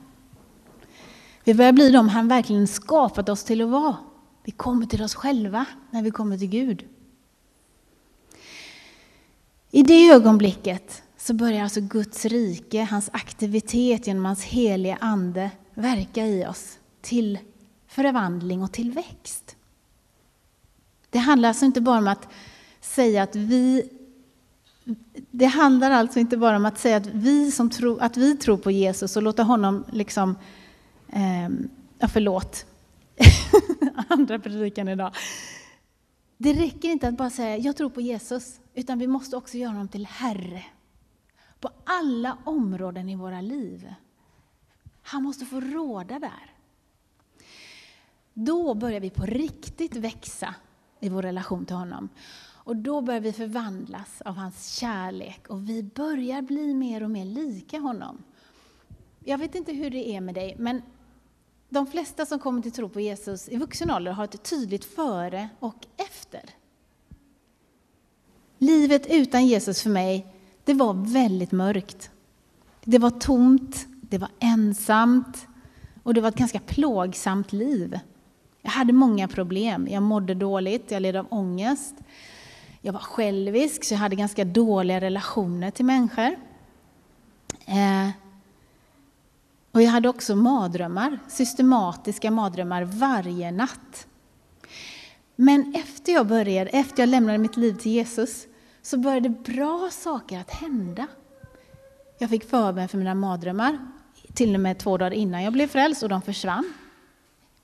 Vi 1.43 1.53
börjar 1.53 1.71
bli 1.71 1.89
de 1.91 2.09
han 2.09 2.27
verkligen 2.27 2.67
skapat 2.67 3.29
oss 3.29 3.43
till 3.43 3.61
att 3.61 3.69
vara. 3.69 3.97
Vi 4.43 4.51
kommer 4.51 4.85
till 4.85 5.03
oss 5.03 5.15
själva 5.15 5.65
när 5.91 6.01
vi 6.01 6.11
kommer 6.11 6.37
till 6.37 6.49
Gud. 6.49 6.85
I 9.71 9.83
det 9.83 10.09
ögonblicket 10.09 11.03
så 11.17 11.33
börjar 11.33 11.63
alltså 11.63 11.81
Guds 11.81 12.25
rike, 12.25 12.83
hans 12.83 13.09
aktivitet 13.13 14.07
genom 14.07 14.25
hans 14.25 14.43
heliga 14.43 14.97
ande 15.01 15.51
verka 15.73 16.27
i 16.27 16.45
oss 16.45 16.79
till 17.01 17.39
förvandling 17.97 18.63
och 18.63 18.71
tillväxt. 18.71 19.55
Det 21.09 21.17
handlar 21.17 21.49
alltså 21.49 21.65
inte 21.65 21.81
bara 21.81 21.97
om 21.97 22.07
att 22.07 22.27
säga 22.81 23.23
att 23.23 23.35
vi 23.35 23.89
det 25.31 25.45
handlar 25.45 25.91
alltså 25.91 26.19
inte 26.19 26.37
bara 26.37 26.55
om 26.55 26.65
att 26.65 26.79
säga 26.79 26.97
att 26.97 27.05
vi, 27.05 27.51
som 27.51 27.69
tro, 27.69 27.97
att 27.97 28.17
vi 28.17 28.37
tror 28.37 28.57
på 28.57 28.71
Jesus 28.71 29.17
och 29.17 29.23
låta 29.23 29.43
honom 29.43 29.83
liksom... 29.91 30.35
Eh, 31.09 31.49
ja, 31.99 32.07
förlåt. 32.07 32.65
Andra 34.07 34.39
predikan 34.39 34.87
idag. 34.87 35.15
Det 36.37 36.53
räcker 36.53 36.89
inte 36.89 37.07
att 37.07 37.17
bara 37.17 37.29
säga 37.29 37.57
jag 37.57 37.77
tror 37.77 37.89
på 37.89 38.01
Jesus, 38.01 38.59
utan 38.73 38.99
vi 38.99 39.07
måste 39.07 39.35
också 39.35 39.57
göra 39.57 39.71
honom 39.71 39.87
till 39.87 40.05
Herre. 40.05 40.63
På 41.59 41.69
alla 41.83 42.37
områden 42.43 43.09
i 43.09 43.15
våra 43.15 43.41
liv. 43.41 43.93
Han 45.01 45.23
måste 45.23 45.45
få 45.45 45.59
råda 45.59 46.19
där. 46.19 46.56
Då 48.39 48.73
börjar 48.73 48.99
vi 48.99 49.09
på 49.09 49.25
riktigt 49.25 49.95
växa 49.95 50.55
i 50.99 51.09
vår 51.09 51.21
relation 51.21 51.65
till 51.65 51.75
honom. 51.75 52.09
Och 52.63 52.75
då 52.75 53.01
börjar 53.01 53.21
vi 53.21 53.33
förvandlas 53.33 54.21
av 54.21 54.35
hans 54.35 54.67
kärlek 54.67 55.47
och 55.47 55.69
vi 55.69 55.83
börjar 55.83 56.41
bli 56.41 56.73
mer 56.73 57.03
och 57.03 57.11
mer 57.11 57.25
lika 57.25 57.79
honom. 57.79 58.23
Jag 59.23 59.37
vet 59.37 59.55
inte 59.55 59.73
hur 59.73 59.89
det 59.89 60.09
är 60.09 60.21
med 60.21 60.35
dig, 60.35 60.55
men 60.59 60.81
de 61.69 61.87
flesta 61.87 62.25
som 62.25 62.39
kommer 62.39 62.61
till 62.61 62.71
tro 62.71 62.89
på 62.89 62.99
Jesus 62.99 63.49
i 63.49 63.57
vuxen 63.57 63.91
ålder 63.91 64.11
har 64.11 64.23
ett 64.23 64.43
tydligt 64.43 64.85
före 64.85 65.49
och 65.59 65.87
efter. 65.97 66.41
Livet 68.57 69.07
utan 69.09 69.47
Jesus 69.47 69.81
för 69.81 69.89
mig, 69.89 70.33
det 70.63 70.73
var 70.73 70.93
väldigt 70.93 71.51
mörkt. 71.51 72.11
Det 72.83 72.97
var 72.97 73.09
tomt, 73.09 73.87
det 74.01 74.17
var 74.17 74.29
ensamt 74.39 75.47
och 76.03 76.13
det 76.13 76.21
var 76.21 76.29
ett 76.29 76.35
ganska 76.35 76.59
plågsamt 76.59 77.53
liv. 77.53 77.99
Jag 78.61 78.71
hade 78.71 78.93
många 78.93 79.27
problem. 79.27 79.87
Jag 79.91 80.03
mådde 80.03 80.33
dåligt, 80.33 80.91
jag 80.91 81.01
led 81.01 81.15
av 81.15 81.27
ångest. 81.29 81.95
Jag 82.81 82.93
var 82.93 82.99
självisk, 82.99 83.83
så 83.83 83.93
jag 83.93 83.99
hade 83.99 84.15
ganska 84.15 84.45
dåliga 84.45 85.01
relationer 85.01 85.71
till 85.71 85.85
människor. 85.85 86.35
Eh, 87.65 88.09
och 89.71 89.81
jag 89.81 89.89
hade 89.89 90.09
också 90.09 90.35
mardrömmar, 90.35 91.19
systematiska 91.27 92.31
mardrömmar 92.31 92.83
varje 92.83 93.51
natt. 93.51 94.07
Men 95.35 95.75
efter 95.75 96.11
jag 96.11 96.27
började, 96.27 96.69
efter 96.69 97.01
jag 97.01 97.09
lämnade 97.09 97.37
mitt 97.37 97.57
liv 97.57 97.73
till 97.73 97.91
Jesus, 97.91 98.45
så 98.81 98.97
började 98.97 99.29
bra 99.29 99.89
saker 99.91 100.39
att 100.39 100.51
hända. 100.51 101.07
Jag 102.19 102.29
fick 102.29 102.49
förbön 102.49 102.87
för 102.87 102.97
mina 102.97 103.15
mardrömmar, 103.15 103.77
till 104.33 104.53
och 104.53 104.61
med 104.61 104.77
två 104.77 104.97
dagar 104.97 105.11
innan 105.11 105.43
jag 105.43 105.53
blev 105.53 105.67
frälst, 105.67 106.03
och 106.03 106.09
de 106.09 106.21
försvann. 106.21 106.73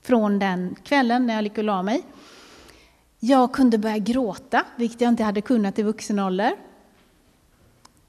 Från 0.04 0.38
den 0.38 0.76
kvällen 0.84 1.26
när 1.26 1.34
jag 1.34 1.42
gick 1.42 1.58
och 1.58 1.64
la 1.64 1.82
mig. 1.82 2.02
Jag 3.20 3.52
kunde 3.52 3.78
börja 3.78 3.98
gråta, 3.98 4.64
vilket 4.76 5.00
jag 5.00 5.08
inte 5.08 5.24
hade 5.24 5.40
kunnat 5.40 5.78
i 5.78 5.82
vuxen 5.82 6.18
ålder. 6.18 6.56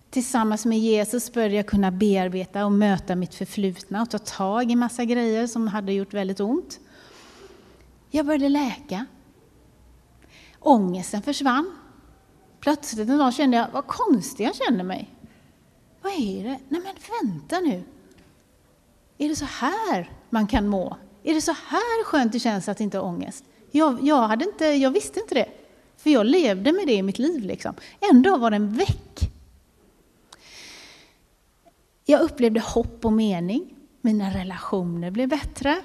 Tillsammans 0.09 0.65
med 0.65 0.79
Jesus 0.79 1.33
började 1.33 1.55
jag 1.55 1.67
kunna 1.67 1.91
bearbeta 1.91 2.65
och 2.65 2.71
möta 2.71 3.15
mitt 3.15 3.35
förflutna 3.35 4.01
och 4.01 4.09
ta 4.09 4.17
tag 4.17 4.71
i 4.71 4.75
massa 4.75 5.05
grejer 5.05 5.47
som 5.47 5.67
hade 5.67 5.93
gjort 5.93 6.13
väldigt 6.13 6.39
ont. 6.39 6.79
Jag 8.11 8.25
började 8.25 8.49
läka. 8.49 9.05
Ångesten 10.59 11.21
försvann. 11.21 11.75
Plötsligt 12.59 13.09
en 13.09 13.17
dag 13.17 13.33
kände 13.33 13.57
jag, 13.57 13.67
vad 13.73 13.87
konstig 13.87 14.45
jag 14.45 14.55
känner 14.55 14.83
mig. 14.83 15.09
Vad 16.01 16.13
är 16.13 16.43
det? 16.43 16.59
Nej 16.69 16.81
men 16.81 16.95
vänta 17.21 17.59
nu. 17.59 17.83
Är 19.17 19.29
det 19.29 19.35
så 19.35 19.45
här 19.45 20.11
man 20.29 20.47
kan 20.47 20.67
må? 20.67 20.97
Är 21.25 21.33
det 21.33 21.41
så 21.41 21.51
här 21.51 22.03
skönt 22.03 22.31
det 22.31 22.39
känns 22.39 22.69
att 22.69 22.79
inte 22.79 22.97
ha 22.97 23.05
ångest? 23.05 23.43
Jag, 23.71 24.03
jag, 24.03 24.27
hade 24.27 24.45
inte, 24.45 24.65
jag 24.65 24.91
visste 24.91 25.19
inte 25.19 25.35
det. 25.35 25.49
För 25.97 26.09
jag 26.09 26.25
levde 26.25 26.71
med 26.71 26.87
det 26.87 26.93
i 26.93 27.03
mitt 27.03 27.19
liv. 27.19 27.43
Liksom. 27.43 27.73
En 28.11 28.21
dag 28.21 28.37
var 28.37 28.51
den 28.51 28.73
väck. 28.73 29.31
Jag 32.05 32.21
upplevde 32.21 32.59
hopp 32.59 33.05
och 33.05 33.13
mening. 33.13 33.75
Mina 34.01 34.29
relationer 34.29 35.11
blev 35.11 35.29
bättre. 35.29 35.81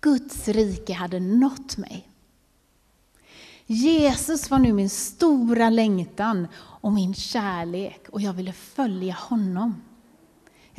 Guds 0.00 0.48
rike 0.48 0.92
hade 0.92 1.20
nått 1.20 1.76
mig. 1.76 2.08
Jesus 3.66 4.50
var 4.50 4.58
nu 4.58 4.72
min 4.72 4.90
stora 4.90 5.70
längtan 5.70 6.48
och 6.56 6.92
min 6.92 7.14
kärlek 7.14 8.08
och 8.08 8.20
jag 8.20 8.32
ville 8.32 8.52
följa 8.52 9.14
honom. 9.14 9.82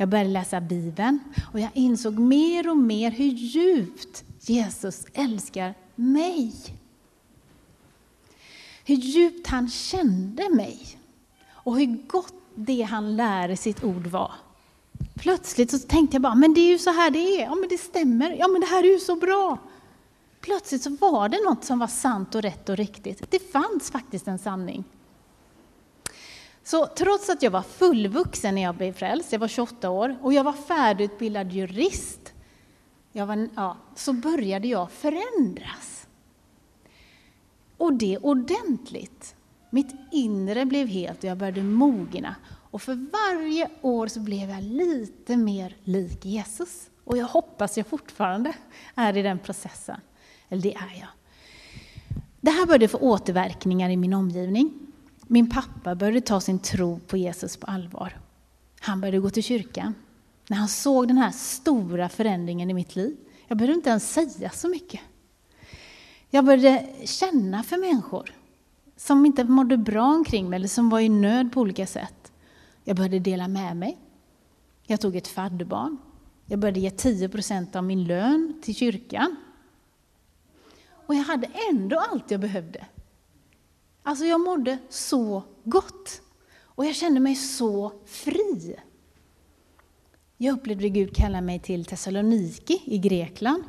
Jag 0.00 0.08
började 0.08 0.30
läsa 0.30 0.60
Bibeln 0.60 1.20
och 1.52 1.60
jag 1.60 1.70
insåg 1.74 2.18
mer 2.18 2.70
och 2.70 2.76
mer 2.76 3.10
hur 3.10 3.24
djupt 3.24 4.24
Jesus 4.40 5.06
älskar 5.12 5.74
mig. 5.94 6.54
Hur 8.84 8.94
djupt 8.94 9.46
han 9.46 9.68
kände 9.68 10.50
mig 10.50 10.98
och 11.46 11.78
hur 11.78 12.06
gott 12.06 12.34
det 12.54 12.82
han 12.82 13.16
lär 13.16 13.48
i 13.48 13.56
sitt 13.56 13.84
ord 13.84 14.06
var. 14.06 14.32
Plötsligt 15.14 15.70
så 15.70 15.78
tänkte 15.78 16.14
jag 16.14 16.22
bara, 16.22 16.34
men 16.34 16.54
det 16.54 16.60
är 16.60 16.68
ju 16.68 16.78
så 16.78 16.90
här 16.90 17.10
det 17.10 17.18
är. 17.18 17.42
Ja, 17.44 17.54
men 17.54 17.68
det 17.68 17.78
stämmer. 17.78 18.36
Ja, 18.38 18.48
men 18.48 18.60
det 18.60 18.66
här 18.66 18.84
är 18.84 18.92
ju 18.92 18.98
så 18.98 19.16
bra. 19.16 19.58
Plötsligt 20.40 20.82
så 20.82 20.90
var 20.90 21.28
det 21.28 21.44
något 21.44 21.64
som 21.64 21.78
var 21.78 21.86
sant 21.86 22.34
och 22.34 22.42
rätt 22.42 22.68
och 22.68 22.76
riktigt. 22.76 23.30
Det 23.30 23.52
fanns 23.52 23.90
faktiskt 23.90 24.28
en 24.28 24.38
sanning. 24.38 24.84
Så 26.68 26.86
trots 26.86 27.28
att 27.28 27.42
jag 27.42 27.50
var 27.50 27.62
fullvuxen 27.62 28.54
när 28.54 28.62
jag 28.62 28.74
blev 28.74 28.92
frälst, 28.92 29.32
jag 29.32 29.38
var 29.38 29.48
28 29.48 29.90
år, 29.90 30.16
och 30.22 30.32
jag 30.32 30.44
var 30.44 30.52
färdigutbildad 30.52 31.52
jurist, 31.52 32.32
jag 33.12 33.26
var, 33.26 33.48
ja, 33.56 33.76
så 33.94 34.12
började 34.12 34.68
jag 34.68 34.90
förändras. 34.90 36.06
Och 37.76 37.92
det 37.92 38.18
ordentligt. 38.18 39.34
Mitt 39.70 39.94
inre 40.12 40.64
blev 40.64 40.86
helt 40.88 41.18
och 41.18 41.24
jag 41.24 41.38
började 41.38 41.62
mogna. 41.62 42.34
Och 42.70 42.82
för 42.82 42.94
varje 43.12 43.70
år 43.82 44.06
så 44.06 44.20
blev 44.20 44.50
jag 44.50 44.62
lite 44.62 45.36
mer 45.36 45.76
lik 45.84 46.24
Jesus. 46.24 46.90
Och 47.04 47.16
jag 47.16 47.26
hoppas 47.26 47.76
jag 47.76 47.86
fortfarande 47.86 48.54
är 48.94 49.16
i 49.16 49.22
den 49.22 49.38
processen. 49.38 50.00
Eller 50.48 50.62
det 50.62 50.74
är 50.74 51.00
jag. 51.00 51.08
Det 52.40 52.50
här 52.50 52.66
började 52.66 52.88
få 52.88 52.98
återverkningar 52.98 53.90
i 53.90 53.96
min 53.96 54.14
omgivning. 54.14 54.87
Min 55.30 55.50
pappa 55.50 55.94
började 55.94 56.20
ta 56.20 56.40
sin 56.40 56.58
tro 56.58 56.98
på 56.98 57.16
Jesus 57.16 57.56
på 57.56 57.66
allvar. 57.66 58.20
Han 58.80 59.00
började 59.00 59.18
gå 59.18 59.30
till 59.30 59.42
kyrkan. 59.42 59.94
När 60.48 60.56
han 60.56 60.68
såg 60.68 61.08
den 61.08 61.18
här 61.18 61.30
stora 61.30 62.08
förändringen 62.08 62.70
i 62.70 62.74
mitt 62.74 62.96
liv. 62.96 63.16
Jag 63.46 63.58
behövde 63.58 63.74
inte 63.74 63.90
ens 63.90 64.12
säga 64.12 64.50
så 64.50 64.68
mycket. 64.68 65.00
Jag 66.30 66.44
började 66.44 66.86
känna 67.04 67.62
för 67.62 67.76
människor 67.76 68.34
som 68.96 69.26
inte 69.26 69.44
mådde 69.44 69.76
bra 69.76 70.04
omkring 70.04 70.50
mig 70.50 70.56
eller 70.56 70.68
som 70.68 70.90
var 70.90 71.00
i 71.00 71.08
nöd 71.08 71.52
på 71.52 71.60
olika 71.60 71.86
sätt. 71.86 72.32
Jag 72.84 72.96
började 72.96 73.18
dela 73.18 73.48
med 73.48 73.76
mig. 73.76 73.98
Jag 74.86 75.00
tog 75.00 75.16
ett 75.16 75.28
fadderbarn. 75.28 75.96
Jag 76.46 76.58
började 76.58 76.80
ge 76.80 76.90
10% 76.90 77.76
av 77.76 77.84
min 77.84 78.04
lön 78.04 78.60
till 78.62 78.74
kyrkan. 78.74 79.36
Och 81.06 81.14
jag 81.14 81.22
hade 81.24 81.48
ändå 81.70 81.98
allt 81.98 82.30
jag 82.30 82.40
behövde. 82.40 82.86
Alltså 84.08 84.24
jag 84.24 84.40
mådde 84.40 84.78
så 84.88 85.42
gott. 85.64 86.22
Och 86.62 86.86
jag 86.86 86.94
kände 86.94 87.20
mig 87.20 87.34
så 87.34 87.92
fri. 88.06 88.76
Jag 90.36 90.52
upplevde 90.52 90.88
Gud 90.88 91.16
kalla 91.16 91.40
mig 91.40 91.58
till 91.58 91.84
Thessaloniki 91.84 92.82
i 92.84 92.98
Grekland, 92.98 93.62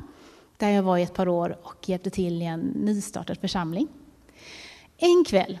där 0.56 0.70
jag 0.70 0.82
var 0.82 0.98
i 0.98 1.02
ett 1.02 1.14
par 1.14 1.28
år 1.28 1.58
och 1.62 1.88
hjälpte 1.88 2.10
till 2.10 2.42
i 2.42 2.44
en 2.44 2.60
nystartad 2.60 3.38
församling. 3.38 3.88
En 4.96 5.24
kväll, 5.26 5.58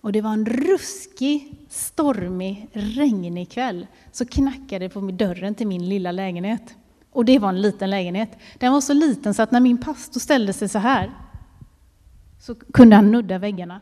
och 0.00 0.12
det 0.12 0.20
var 0.20 0.32
en 0.32 0.46
ruskig, 0.46 1.66
stormig, 1.68 2.68
regnig 2.72 3.50
kväll, 3.50 3.86
så 4.12 4.26
knackade 4.26 4.78
det 4.78 4.88
på 4.88 5.00
dörren 5.00 5.54
till 5.54 5.66
min 5.66 5.88
lilla 5.88 6.12
lägenhet. 6.12 6.74
Och 7.12 7.24
det 7.24 7.38
var 7.38 7.48
en 7.48 7.62
liten 7.62 7.90
lägenhet. 7.90 8.30
Den 8.58 8.72
var 8.72 8.80
så 8.80 8.92
liten 8.92 9.34
så 9.34 9.42
att 9.42 9.50
när 9.50 9.60
min 9.60 9.78
pastor 9.78 10.20
ställde 10.20 10.52
sig 10.52 10.68
så 10.68 10.78
här, 10.78 11.12
så 12.40 12.54
kunde 12.54 12.96
han 12.96 13.12
nudda 13.12 13.38
väggarna. 13.38 13.80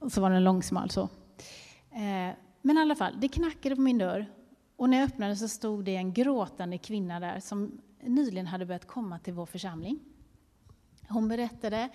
Och 0.00 0.12
så 0.12 0.20
var 0.20 0.30
den 0.30 0.44
långsmal 0.44 0.90
så. 0.90 1.02
Eh, 1.90 2.34
men 2.62 2.76
i 2.76 2.80
alla 2.80 2.96
fall, 2.96 3.16
det 3.20 3.28
knackade 3.28 3.76
på 3.76 3.82
min 3.82 3.98
dörr 3.98 4.26
och 4.76 4.90
när 4.90 4.98
jag 4.98 5.06
öppnade 5.06 5.36
så 5.36 5.48
stod 5.48 5.84
det 5.84 5.96
en 5.96 6.12
gråtande 6.12 6.78
kvinna 6.78 7.20
där 7.20 7.40
som 7.40 7.80
nyligen 8.02 8.46
hade 8.46 8.66
börjat 8.66 8.86
komma 8.86 9.18
till 9.18 9.32
vår 9.32 9.46
församling. 9.46 10.00
Hon 11.08 11.28
berättade 11.28 11.88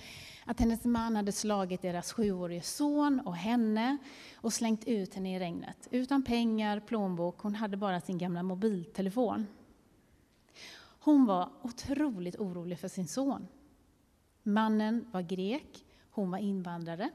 att 0.46 0.60
hennes 0.60 0.86
man 0.86 1.16
hade 1.16 1.32
slagit 1.32 1.82
deras 1.82 2.14
sjuårige 2.14 2.62
son 2.62 3.22
och 3.26 3.36
henne 3.36 3.98
och 4.36 4.54
slängt 4.54 4.86
ut 4.86 5.14
henne 5.14 5.36
i 5.36 5.40
regnet. 5.40 5.88
Utan 5.92 6.24
pengar, 6.24 6.80
plånbok, 6.80 7.40
hon 7.40 7.56
hade 7.56 7.78
bara 7.78 8.02
sin 8.02 8.18
gamla 8.18 8.44
mobiltelefon. 8.44 9.48
Hon 11.00 11.26
var 11.26 11.50
otroligt 11.62 12.36
orolig 12.36 12.80
för 12.80 12.88
sin 12.88 13.08
son. 13.08 13.48
Mannen 14.44 15.08
var 15.12 15.22
grek, 15.22 15.86
hon 16.10 16.32
var 16.32 16.38
invandrare. 16.38 17.10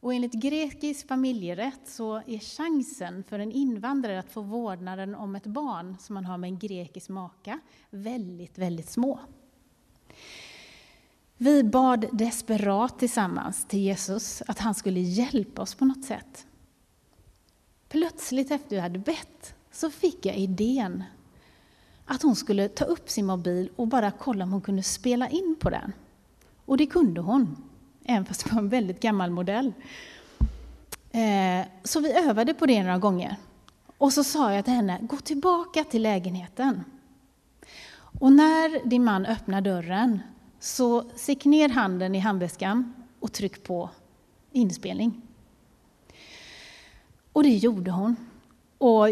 Och 0.00 0.14
enligt 0.14 0.32
grekisk 0.32 1.08
familjerätt 1.08 1.80
så 1.88 2.16
är 2.16 2.38
chansen 2.38 3.24
för 3.24 3.38
en 3.38 3.52
invandrare 3.52 4.18
att 4.18 4.32
få 4.32 4.40
vårdnaden 4.40 5.14
om 5.14 5.36
ett 5.36 5.46
barn 5.46 5.96
som 6.00 6.14
man 6.14 6.24
har 6.24 6.38
med 6.38 6.48
en 6.48 6.58
grekisk 6.58 7.08
maka 7.08 7.60
väldigt, 7.90 8.58
väldigt 8.58 8.90
små. 8.90 9.20
Vi 11.36 11.64
bad 11.64 12.06
desperat 12.12 12.98
tillsammans 12.98 13.66
till 13.68 13.80
Jesus 13.80 14.42
att 14.46 14.58
han 14.58 14.74
skulle 14.74 15.00
hjälpa 15.00 15.62
oss 15.62 15.74
på 15.74 15.84
något 15.84 16.04
sätt. 16.04 16.46
Plötsligt 17.88 18.50
efter 18.50 18.70
vi 18.70 18.80
hade 18.80 18.98
bett 18.98 19.54
så 19.72 19.90
fick 19.90 20.26
jag 20.26 20.36
idén 20.36 21.04
att 22.04 22.22
hon 22.22 22.36
skulle 22.36 22.68
ta 22.68 22.84
upp 22.84 23.10
sin 23.10 23.26
mobil 23.26 23.70
och 23.76 23.88
bara 23.88 24.10
kolla 24.10 24.44
om 24.44 24.52
hon 24.52 24.60
kunde 24.60 24.82
spela 24.82 25.28
in 25.28 25.56
på 25.60 25.70
den. 25.70 25.92
Och 26.64 26.76
det 26.76 26.86
kunde 26.86 27.20
hon, 27.20 27.56
även 28.08 28.24
fast 28.24 28.44
det 28.44 28.52
var 28.52 28.58
en 28.58 28.68
väldigt 28.68 29.00
gammal 29.00 29.30
modell. 29.30 29.72
Eh, 31.10 31.66
så 31.84 32.00
vi 32.00 32.12
övade 32.12 32.54
på 32.54 32.66
det 32.66 32.82
några 32.82 32.98
gånger. 32.98 33.36
Och 33.98 34.12
så 34.12 34.24
sa 34.24 34.52
jag 34.52 34.64
till 34.64 34.74
henne, 34.74 34.98
gå 35.02 35.16
tillbaka 35.16 35.84
till 35.84 36.02
lägenheten. 36.02 36.84
Och 38.20 38.32
när 38.32 38.88
din 38.88 39.04
man 39.04 39.26
öppnar 39.26 39.60
dörren 39.60 40.20
så 40.60 41.04
stick 41.16 41.44
ner 41.44 41.68
handen 41.68 42.14
i 42.14 42.18
handväskan 42.18 42.94
och 43.20 43.32
tryck 43.32 43.62
på 43.62 43.90
inspelning. 44.52 45.22
Och 47.32 47.42
det 47.42 47.56
gjorde 47.56 47.90
hon. 47.90 48.16
Och 48.78 49.08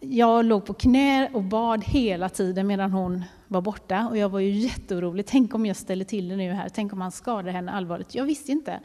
jag 0.00 0.44
låg 0.44 0.64
på 0.64 0.74
knä 0.74 1.28
och 1.32 1.42
bad 1.42 1.84
hela 1.84 2.28
tiden 2.28 2.66
medan 2.66 2.92
hon 2.92 3.24
var 3.50 3.60
borta. 3.60 4.08
Och 4.10 4.16
jag 4.16 4.28
var 4.28 4.40
ju 4.40 4.50
jätteorolig. 4.50 5.26
Tänk 5.26 5.54
om 5.54 5.66
jag 5.66 5.76
ställer 5.76 6.04
till 6.04 6.28
det 6.28 6.36
nu 6.36 6.52
här. 6.52 6.68
Tänk 6.68 6.92
om 6.92 7.00
han 7.00 7.12
skadar 7.12 7.52
henne 7.52 7.72
allvarligt. 7.72 8.14
Jag 8.14 8.24
visste 8.24 8.52
inte. 8.52 8.80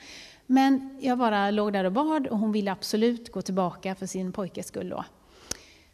Men 0.46 0.98
jag 1.02 1.18
bara 1.18 1.52
låg 1.52 1.74
där 1.74 1.84
och 1.84 1.92
bad 1.92 2.28
och 2.28 2.40
hon 2.40 2.52
ville 2.52 2.72
absolut 2.72 3.32
gå 3.32 3.42
tillbaka 3.42 3.96
för 3.96 4.06
sin 4.06 4.32
pojkes 4.32 4.68
skull. 4.68 4.90
Då. 4.90 5.06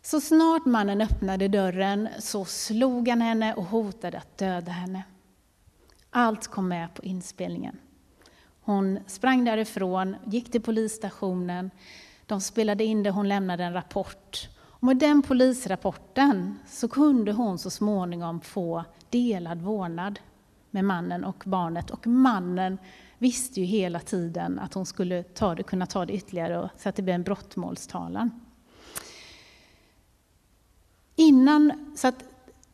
Så 0.02 0.22
snart 0.22 0.66
mannen 0.66 1.02
öppnade 1.02 1.48
dörren 1.48 2.10
så 2.20 2.46
slog 2.46 3.08
han 3.08 3.22
henne 3.22 3.54
och 3.54 3.64
hotade 3.64 4.18
att 4.18 4.38
döda 4.38 4.72
henne. 4.72 5.04
Allt 6.10 6.48
kom 6.48 6.68
med 6.68 6.94
på 6.94 7.04
inspelningen. 7.04 7.78
Hon 8.62 9.00
sprang 9.08 9.46
därifrån, 9.46 10.16
gick 10.26 10.52
till 10.52 10.62
polisstationen, 10.62 11.72
de 12.26 12.42
spelade 12.42 12.84
in 12.84 13.04
det, 13.04 13.10
hon 13.10 13.30
lämnade 13.30 13.64
en 13.64 13.74
rapport. 13.74 14.50
Och 14.82 14.88
med 14.88 14.98
den 14.98 15.22
polisrapporten 15.22 16.60
så 16.67 16.88
kunde 16.88 17.32
hon 17.32 17.58
så 17.58 17.70
småningom 17.70 18.41
få 18.41 18.84
delad 19.10 19.62
vårdnad 19.62 20.20
med 20.72 20.86
mannen 20.86 21.24
och 21.24 21.44
barnet. 21.46 21.89
Och 21.91 22.08
mannen 22.08 22.78
visste 23.17 23.60
ju 23.60 23.65
hela 23.65 24.00
tiden 24.00 24.60
att 24.60 24.74
hon 24.74 24.86
skulle 24.86 25.24
ta 25.24 25.56
det, 25.56 25.63
kunna 25.63 25.86
ta 25.86 26.06
det 26.06 26.13
ytterligare 26.13 26.60
och, 26.60 26.70
så 26.78 26.89
att 26.89 26.96
det 26.96 27.02
blev 27.02 27.15
en 27.15 27.24
brottmålstalan. 27.24 28.32
Innan, 31.15 31.94
så 31.96 32.08
att 32.08 32.24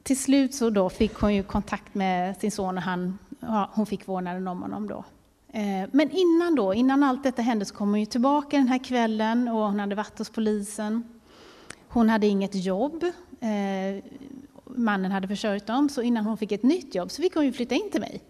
till 0.03 0.19
slut 0.19 0.55
så 0.55 0.69
då 0.69 0.89
fick 0.89 1.13
hon 1.13 1.35
ju 1.35 1.43
kontakt 1.43 1.95
med 1.95 2.37
sin 2.37 2.51
son 2.51 2.77
och 2.77 2.83
han, 2.83 3.17
ja, 3.39 3.69
hon 3.73 3.85
fick 3.85 4.07
vårdnaden 4.07 4.47
om 4.47 4.61
honom 4.61 4.87
då. 4.87 5.03
Eh, 5.47 5.89
men 5.91 6.11
innan 6.11 6.55
då, 6.55 6.73
innan 6.73 7.03
allt 7.03 7.23
detta 7.23 7.41
hände 7.41 7.65
så 7.65 7.75
kom 7.75 7.89
hon 7.89 7.99
ju 7.99 8.05
tillbaka 8.05 8.57
den 8.57 8.67
här 8.67 8.83
kvällen 8.83 9.47
och 9.47 9.59
hon 9.59 9.79
hade 9.79 9.95
varit 9.95 10.17
hos 10.17 10.29
polisen. 10.29 11.16
Hon 11.97 12.09
hade 12.09 12.27
inget 12.27 12.65
jobb. 12.65 13.03
Eh, 13.39 14.03
mannen 14.65 15.11
hade 15.11 15.27
försörjt 15.27 15.65
dem, 15.67 15.89
så 15.89 16.01
innan 16.01 16.25
hon 16.25 16.37
fick 16.37 16.51
ett 16.51 16.63
nytt 16.63 16.95
jobb 16.95 17.11
så 17.11 17.21
fick 17.21 17.35
hon 17.35 17.45
ju 17.45 17.53
flytta 17.53 17.75
in 17.75 17.91
till 17.91 18.01
mig. 18.01 18.21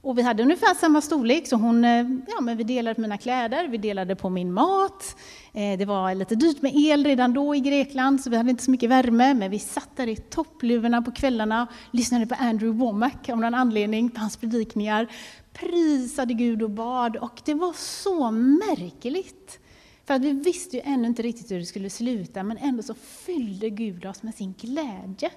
Och 0.00 0.18
vi 0.18 0.22
hade 0.22 0.42
ungefär 0.42 0.74
samma 0.74 1.00
storlek, 1.00 1.48
så 1.48 1.56
hon, 1.56 1.84
eh, 1.84 2.06
ja, 2.28 2.40
men 2.40 2.56
vi 2.56 2.64
delade 2.64 2.94
på 2.94 3.00
mina 3.00 3.18
kläder, 3.18 3.68
vi 3.68 3.78
delade 3.78 4.16
på 4.16 4.30
min 4.30 4.52
mat. 4.52 5.16
Eh, 5.52 5.78
det 5.78 5.84
var 5.84 6.14
lite 6.14 6.34
dyrt 6.34 6.62
med 6.62 6.72
el 6.76 7.04
redan 7.04 7.32
då 7.32 7.54
i 7.54 7.60
Grekland, 7.60 8.20
så 8.20 8.30
vi 8.30 8.36
hade 8.36 8.50
inte 8.50 8.64
så 8.64 8.70
mycket 8.70 8.90
värme, 8.90 9.34
men 9.34 9.50
vi 9.50 9.58
satt 9.58 9.96
där 9.96 10.06
i 10.06 10.16
toppluvorna 10.16 11.02
på 11.02 11.10
kvällarna, 11.12 11.66
lyssnade 11.90 12.26
på 12.26 12.34
Andrew 12.34 12.84
Womack 12.84 13.28
av 13.28 13.38
någon 13.38 13.54
anledning, 13.54 14.10
på 14.10 14.20
hans 14.20 14.36
predikningar, 14.36 15.08
prisade 15.52 16.34
Gud 16.34 16.62
och 16.62 16.70
bad, 16.70 17.16
och 17.16 17.40
det 17.44 17.54
var 17.54 17.72
så 17.72 18.30
märkligt. 18.30 19.60
För 20.08 20.14
att 20.14 20.22
vi 20.22 20.32
visste 20.32 20.76
ju 20.76 20.82
ännu 20.82 21.08
inte 21.08 21.22
riktigt 21.22 21.50
hur 21.50 21.58
det 21.58 21.66
skulle 21.66 21.90
sluta, 21.90 22.42
men 22.42 22.58
ändå 22.58 22.82
så 22.82 22.94
fyllde 22.94 23.70
Gud 23.70 24.06
oss 24.06 24.22
med 24.22 24.34
sin 24.34 24.52
glädje. 24.52 25.30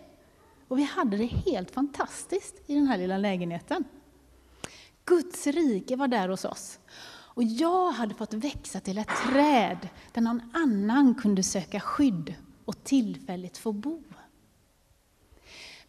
Och 0.68 0.78
vi 0.78 0.84
hade 0.84 1.18
det 1.18 1.26
helt 1.26 1.72
fantastiskt 1.72 2.56
i 2.68 2.76
den 2.76 2.88
här 2.88 2.98
lilla 2.98 3.18
lägenheten. 3.18 3.84
Guds 5.06 5.48
rike 5.48 5.96
var 5.96 6.08
där 6.08 6.30
hos 6.30 6.46
oss. 6.46 6.80
Och 7.10 7.44
jag 7.44 7.92
hade 7.92 8.16
fått 8.16 8.34
växa 8.34 8.80
till 8.80 8.98
ett 8.98 9.10
träd 9.32 9.90
där 10.14 10.22
någon 10.22 10.42
annan 10.54 11.16
kunde 11.16 11.44
söka 11.44 11.80
skydd 11.80 12.36
och 12.66 12.84
tillfälligt 12.84 13.58
få 13.58 13.72
bo. 13.72 14.04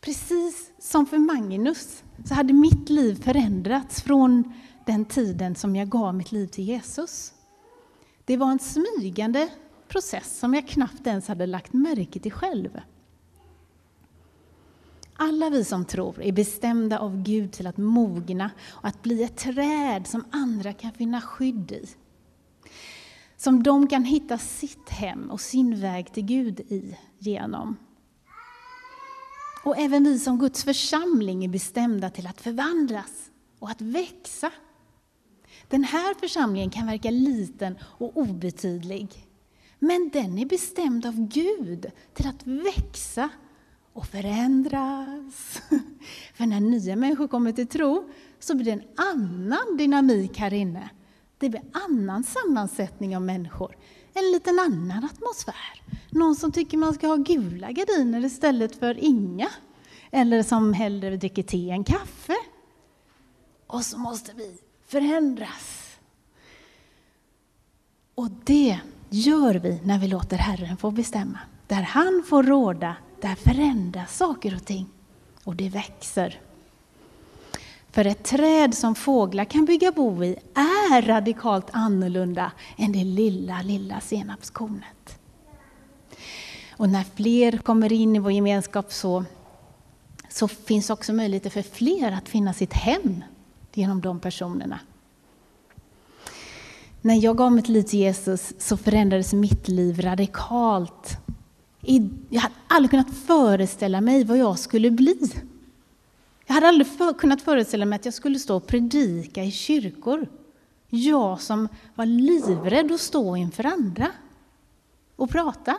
Precis 0.00 0.72
som 0.78 1.06
för 1.06 1.18
Magnus 1.18 2.02
så 2.24 2.34
hade 2.34 2.52
mitt 2.52 2.88
liv 2.88 3.22
förändrats 3.22 4.02
från 4.02 4.52
den 4.86 5.04
tiden 5.04 5.54
som 5.54 5.76
jag 5.76 5.88
gav 5.88 6.14
mitt 6.14 6.32
liv 6.32 6.46
till 6.46 6.64
Jesus. 6.64 7.34
Det 8.24 8.36
var 8.36 8.50
en 8.50 8.58
smygande 8.58 9.48
process 9.88 10.38
som 10.38 10.54
jag 10.54 10.68
knappt 10.68 11.06
ens 11.06 11.28
hade 11.28 11.46
lagt 11.46 11.72
märke 11.72 12.20
till 12.20 12.32
själv. 12.32 12.80
Alla 15.14 15.50
vi 15.50 15.64
som 15.64 15.84
tror 15.84 16.22
är 16.22 16.32
bestämda 16.32 16.98
av 16.98 17.22
Gud 17.22 17.52
till 17.52 17.66
att 17.66 17.76
mogna 17.76 18.50
och 18.68 18.88
att 18.88 19.02
bli 19.02 19.22
ett 19.22 19.36
träd 19.36 20.06
som 20.06 20.24
andra 20.30 20.72
kan 20.72 20.92
finna 20.92 21.20
skydd 21.20 21.72
i. 21.72 21.86
Som 23.36 23.62
de 23.62 23.86
kan 23.88 24.04
hitta 24.04 24.38
sitt 24.38 24.88
hem 24.88 25.30
och 25.30 25.40
sin 25.40 25.80
väg 25.80 26.12
till 26.12 26.24
Gud 26.24 26.60
i 26.60 26.98
genom. 27.18 27.76
Och 29.64 29.78
även 29.78 30.04
vi 30.04 30.18
som 30.18 30.38
Guds 30.38 30.64
församling 30.64 31.44
är 31.44 31.48
bestämda 31.48 32.10
till 32.10 32.26
att 32.26 32.40
förvandlas 32.40 33.30
och 33.58 33.70
att 33.70 33.80
växa. 33.80 34.50
Den 35.72 35.84
här 35.84 36.14
församlingen 36.14 36.70
kan 36.70 36.86
verka 36.86 37.10
liten 37.10 37.78
och 37.82 38.16
obetydlig. 38.16 39.08
Men 39.78 40.10
den 40.12 40.38
är 40.38 40.46
bestämd 40.46 41.06
av 41.06 41.28
Gud 41.28 41.90
till 42.14 42.26
att 42.26 42.46
växa 42.46 43.28
och 43.92 44.06
förändras. 44.06 45.62
För 46.34 46.46
när 46.46 46.60
nya 46.60 46.96
människor 46.96 47.28
kommer 47.28 47.52
till 47.52 47.66
tro 47.66 48.10
så 48.38 48.54
blir 48.54 48.64
det 48.64 48.70
en 48.70 48.82
annan 48.96 49.76
dynamik 49.78 50.38
här 50.38 50.52
inne. 50.52 50.90
Det 51.38 51.48
blir 51.48 51.62
annan 51.72 52.24
sammansättning 52.24 53.16
av 53.16 53.22
människor, 53.22 53.76
en 54.14 54.32
liten 54.32 54.58
annan 54.58 55.04
atmosfär. 55.04 55.82
Någon 56.10 56.36
som 56.36 56.52
tycker 56.52 56.78
man 56.78 56.94
ska 56.94 57.06
ha 57.06 57.16
gula 57.16 57.72
gardiner 57.72 58.24
istället 58.24 58.76
för 58.78 59.04
inga. 59.04 59.48
Eller 60.10 60.42
som 60.42 60.72
hellre 60.72 61.16
dricker 61.16 61.42
te 61.42 61.70
än 61.70 61.84
kaffe. 61.84 62.36
Och 63.66 63.84
så 63.84 63.98
måste 63.98 64.32
vi 64.36 64.58
förändras. 64.92 65.98
Och 68.14 68.28
det 68.44 68.80
gör 69.10 69.54
vi 69.54 69.80
när 69.84 69.98
vi 69.98 70.08
låter 70.08 70.36
Herren 70.36 70.76
få 70.76 70.90
bestämma. 70.90 71.38
Där 71.66 71.82
han 71.82 72.22
får 72.28 72.42
råda 72.42 72.96
där 73.20 73.34
förändras 73.34 74.16
saker 74.16 74.54
och 74.54 74.64
ting 74.64 74.86
och 75.44 75.56
det 75.56 75.68
växer. 75.68 76.40
För 77.90 78.04
ett 78.04 78.24
träd 78.24 78.74
som 78.74 78.94
fåglar 78.94 79.44
kan 79.44 79.64
bygga 79.64 79.92
bo 79.92 80.24
i 80.24 80.36
är 80.54 81.02
radikalt 81.02 81.66
annorlunda 81.72 82.52
än 82.76 82.92
det 82.92 83.04
lilla, 83.04 83.62
lilla 83.62 84.00
senapskornet. 84.00 85.18
Och 86.70 86.88
när 86.88 87.04
fler 87.14 87.58
kommer 87.58 87.92
in 87.92 88.16
i 88.16 88.18
vår 88.18 88.32
gemenskap 88.32 88.92
så, 88.92 89.24
så 90.28 90.48
finns 90.48 90.90
också 90.90 91.12
möjligheter 91.12 91.50
för 91.50 91.62
fler 91.62 92.12
att 92.12 92.28
finna 92.28 92.52
sitt 92.52 92.72
hem 92.72 93.24
genom 93.74 94.00
de 94.00 94.20
personerna. 94.20 94.80
När 97.02 97.24
jag 97.24 97.36
gav 97.36 97.52
mitt 97.52 97.68
liv 97.68 97.82
till 97.82 97.98
Jesus 97.98 98.52
så 98.58 98.76
förändrades 98.76 99.32
mitt 99.32 99.68
liv 99.68 100.00
radikalt 100.00 101.18
jag 102.30 102.40
hade 102.40 102.54
aldrig 102.68 102.90
kunnat 102.90 103.14
föreställa 103.14 104.00
mig 104.00 104.24
vad 104.24 104.38
jag 104.38 104.58
skulle 104.58 104.90
bli. 104.90 105.32
Jag 106.46 106.54
hade 106.54 106.68
aldrig 106.68 106.86
för, 106.86 107.12
kunnat 107.12 107.42
föreställa 107.42 107.84
mig 107.84 107.96
att 107.96 108.04
jag 108.04 108.14
skulle 108.14 108.38
stå 108.38 108.56
och 108.56 108.66
predika 108.66 109.44
i 109.44 109.50
kyrkor. 109.50 110.26
Jag 110.88 111.40
som 111.40 111.68
var 111.94 112.06
livrädd 112.06 112.92
att 112.92 113.00
stå 113.00 113.36
inför 113.36 113.66
andra 113.66 114.08
och 115.16 115.30
prata. 115.30 115.76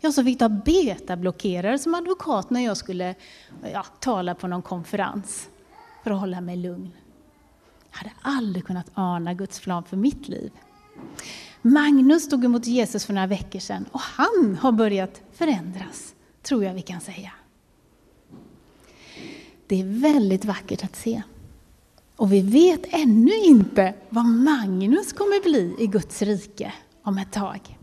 Jag 0.00 0.14
som 0.14 0.24
fick 0.24 0.38
ta 0.38 0.48
betablockerare 0.48 1.78
som 1.78 1.94
advokat 1.94 2.50
när 2.50 2.60
jag 2.60 2.76
skulle 2.76 3.14
ja, 3.72 3.84
tala 4.00 4.34
på 4.34 4.46
någon 4.46 4.62
konferens 4.62 5.48
för 6.04 6.10
att 6.10 6.20
hålla 6.20 6.40
mig 6.40 6.56
lugn. 6.56 6.92
Jag 7.90 7.98
hade 7.98 8.12
aldrig 8.22 8.64
kunnat 8.64 8.90
ana 8.94 9.34
Guds 9.34 9.60
plan 9.60 9.84
för 9.84 9.96
mitt 9.96 10.28
liv. 10.28 10.52
Magnus 11.62 12.28
tog 12.28 12.44
emot 12.44 12.66
Jesus 12.66 13.04
för 13.04 13.12
några 13.12 13.26
veckor 13.26 13.58
sedan 13.58 13.84
och 13.92 14.00
han 14.00 14.58
har 14.60 14.72
börjat 14.72 15.22
förändras, 15.32 16.14
tror 16.42 16.64
jag 16.64 16.74
vi 16.74 16.82
kan 16.82 17.00
säga. 17.00 17.32
Det 19.66 19.80
är 19.80 20.00
väldigt 20.00 20.44
vackert 20.44 20.84
att 20.84 20.96
se. 20.96 21.22
Och 22.16 22.32
vi 22.32 22.40
vet 22.40 22.86
ännu 22.88 23.34
inte 23.36 23.94
vad 24.08 24.24
Magnus 24.24 25.12
kommer 25.12 25.42
bli 25.42 25.74
i 25.78 25.86
Guds 25.86 26.22
rike 26.22 26.72
om 27.02 27.18
ett 27.18 27.32
tag. 27.32 27.78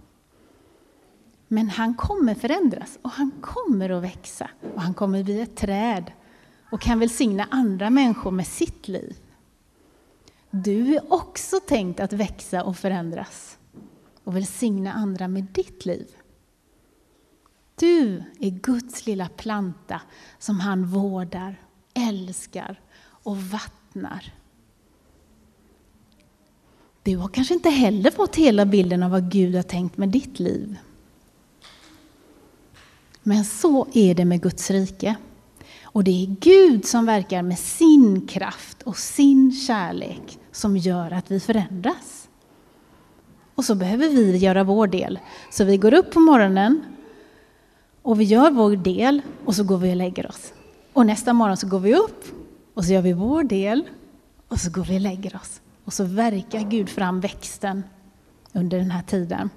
Men 1.48 1.70
han 1.70 1.96
kommer 1.96 2.36
förändras 2.36 3.00
och 3.02 3.12
han 3.12 3.32
kommer 3.42 3.90
att 3.90 4.04
växa 4.04 4.50
och 4.76 4.82
han 4.82 4.94
kommer 4.94 5.24
bli 5.24 5.42
ett 5.42 5.56
träd 5.56 6.12
och 6.72 6.82
kan 6.82 7.00
välsigna 7.00 7.48
andra 7.52 7.90
människor 7.90 8.32
med 8.32 8.48
sitt 8.48 8.88
liv. 8.88 9.16
Du 10.52 10.96
är 10.96 11.14
också 11.14 11.60
tänkt 11.60 12.00
att 12.00 12.14
växa 12.14 12.64
och 12.64 12.78
förändras 12.78 13.58
och 14.24 14.36
välsigna 14.36 14.94
andra 14.94 15.28
med 15.28 15.44
ditt 15.44 15.86
liv. 15.86 16.08
Du 17.76 18.24
är 18.40 18.50
Guds 18.50 19.06
lilla 19.06 19.30
planta 19.30 20.02
som 20.40 20.60
han 20.60 20.86
vårdar, 20.86 21.62
älskar 21.94 22.82
och 23.04 23.38
vattnar. 23.38 24.34
Du 27.04 27.18
har 27.18 27.28
kanske 27.28 27.54
inte 27.54 27.70
heller 27.70 28.12
fått 28.12 28.36
hela 28.36 28.66
bilden 28.66 29.04
av 29.04 29.12
vad 29.12 29.32
Gud 29.32 29.56
har 29.56 29.64
tänkt 29.64 29.98
med 29.98 30.10
ditt 30.10 30.40
liv. 30.40 30.78
Men 33.24 33.46
så 33.46 33.88
är 33.94 34.16
det 34.16 34.26
med 34.26 34.42
Guds 34.42 34.72
rike. 34.72 35.16
Och 35.98 36.04
det 36.04 36.24
är 36.24 36.36
Gud 36.40 36.86
som 36.86 37.06
verkar 37.06 37.42
med 37.42 37.60
sin 37.60 38.28
kraft 38.28 38.84
och 38.84 38.98
sin 38.98 39.52
kärlek 39.52 40.40
som 40.52 40.78
gör 40.78 41.12
att 41.12 41.32
vi 41.32 41.40
förändras. 41.40 42.30
Och 43.56 43.66
så 43.66 43.76
behöver 43.76 44.10
vi 44.10 44.38
göra 44.38 44.64
vår 44.64 44.88
del. 44.88 45.20
Så 45.52 45.64
vi 45.64 45.78
går 45.78 45.94
upp 45.94 46.12
på 46.12 46.20
morgonen 46.20 46.84
och 48.02 48.20
vi 48.20 48.24
gör 48.24 48.52
vår 48.52 48.76
del 48.76 49.22
och 49.46 49.56
så 49.56 49.64
går 49.64 49.78
vi 49.78 49.92
och 49.92 49.96
lägger 49.96 50.28
oss. 50.28 50.54
Och 50.94 51.06
nästa 51.06 51.34
morgon 51.34 51.58
så 51.58 51.68
går 51.68 51.80
vi 51.80 51.96
upp 51.96 52.26
och 52.74 52.86
så 52.86 52.94
gör 52.94 53.02
vi 53.02 53.14
vår 53.14 53.44
del 53.44 53.84
och 54.48 54.60
så 54.60 54.72
går 54.72 54.84
vi 54.84 54.98
och 54.98 55.02
lägger 55.02 55.36
oss. 55.36 55.62
Och 55.84 55.94
så 55.94 56.04
verkar 56.04 56.60
Gud 56.60 56.90
fram 56.90 57.20
växten 57.20 57.84
under 58.54 58.78
den 58.78 58.92
här 58.92 59.04
tiden. 59.04 59.50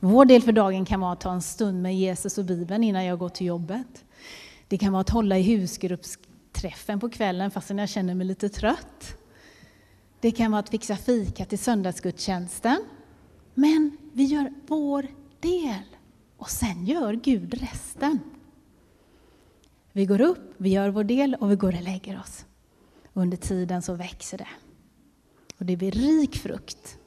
Vår 0.00 0.24
del 0.24 0.42
för 0.42 0.52
dagen 0.52 0.84
kan 0.84 1.00
vara 1.00 1.12
att 1.12 1.20
ta 1.20 1.32
en 1.32 1.42
stund 1.42 1.82
med 1.82 1.96
Jesus 1.96 2.38
och 2.38 2.44
Bibeln 2.44 2.84
innan 2.84 3.04
jag 3.04 3.18
går 3.18 3.28
till 3.28 3.46
jobbet. 3.46 4.02
Det 4.68 4.78
kan 4.78 4.92
vara 4.92 5.00
att 5.00 5.10
hålla 5.10 5.38
i 5.38 5.42
husgruppsträffen 5.42 7.00
på 7.00 7.08
kvällen 7.08 7.50
fastän 7.50 7.78
jag 7.78 7.88
känner 7.88 8.14
mig 8.14 8.26
lite 8.26 8.48
trött. 8.48 9.16
Det 10.20 10.30
kan 10.30 10.50
vara 10.50 10.60
att 10.60 10.68
fixa 10.68 10.96
fika 10.96 11.44
till 11.44 11.58
söndagsgudstjänsten. 11.58 12.84
Men 13.54 13.96
vi 14.12 14.24
gör 14.24 14.52
vår 14.66 15.06
del 15.40 15.84
och 16.36 16.50
sen 16.50 16.86
gör 16.86 17.14
Gud 17.14 17.54
resten. 17.54 18.18
Vi 19.92 20.06
går 20.06 20.20
upp, 20.20 20.54
vi 20.56 20.68
gör 20.68 20.88
vår 20.88 21.04
del 21.04 21.34
och 21.34 21.50
vi 21.50 21.56
går 21.56 21.74
och 21.74 21.82
lägger 21.82 22.20
oss. 22.20 22.44
Under 23.12 23.36
tiden 23.36 23.82
så 23.82 23.94
växer 23.94 24.38
det. 24.38 24.48
Och 25.58 25.66
det 25.66 25.76
blir 25.76 25.90
rik 25.90 26.36
frukt. 26.36 26.98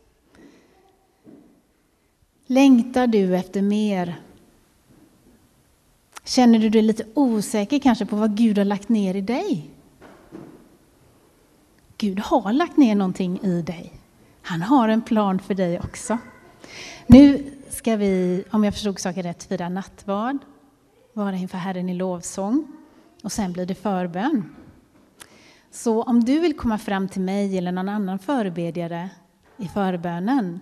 Längtar 2.46 3.08
du 3.08 3.38
efter 3.38 3.62
mer? 3.62 4.20
Känner 6.30 6.60
du 6.60 6.70
dig 6.70 6.82
lite 6.82 7.06
osäker 7.14 7.80
kanske 7.80 8.06
på 8.06 8.16
vad 8.16 8.38
Gud 8.38 8.58
har 8.58 8.66
lagt 8.66 8.90
ner 8.90 9.16
i 9.16 9.22
dig? 9.22 9.70
Gud 11.98 12.20
har 12.20 12.54
lagt 12.54 12.78
ner 12.78 12.96
någonting 12.96 13.40
i 13.44 13.62
dig. 13.62 13.94
Han 14.42 14.62
har 14.62 14.90
en 14.90 15.02
plan 15.02 15.40
för 15.40 15.54
dig 15.54 15.80
också. 15.80 16.18
Nu 17.08 17.52
ska 17.70 17.96
vi, 17.96 18.44
om 18.52 18.64
jag 18.64 18.74
förstod 18.74 19.00
saken 19.00 19.24
rätt, 19.24 19.44
fira 19.44 19.70
nattvard, 19.70 20.38
vara 21.14 21.36
inför 21.36 21.58
Herren 21.58 21.90
i 21.90 21.94
lovsång 21.94 22.68
och 23.24 23.32
sen 23.32 23.54
blir 23.54 23.66
det 23.66 23.76
förbön. 23.76 24.56
Så 25.72 26.04
om 26.04 26.24
du 26.24 26.40
vill 26.40 26.58
komma 26.58 26.78
fram 26.78 27.08
till 27.08 27.22
mig 27.22 27.58
eller 27.58 27.72
någon 27.72 27.90
annan 27.90 28.20
förebedjare 28.20 29.10
i 29.58 29.68
förbönen 29.68 30.60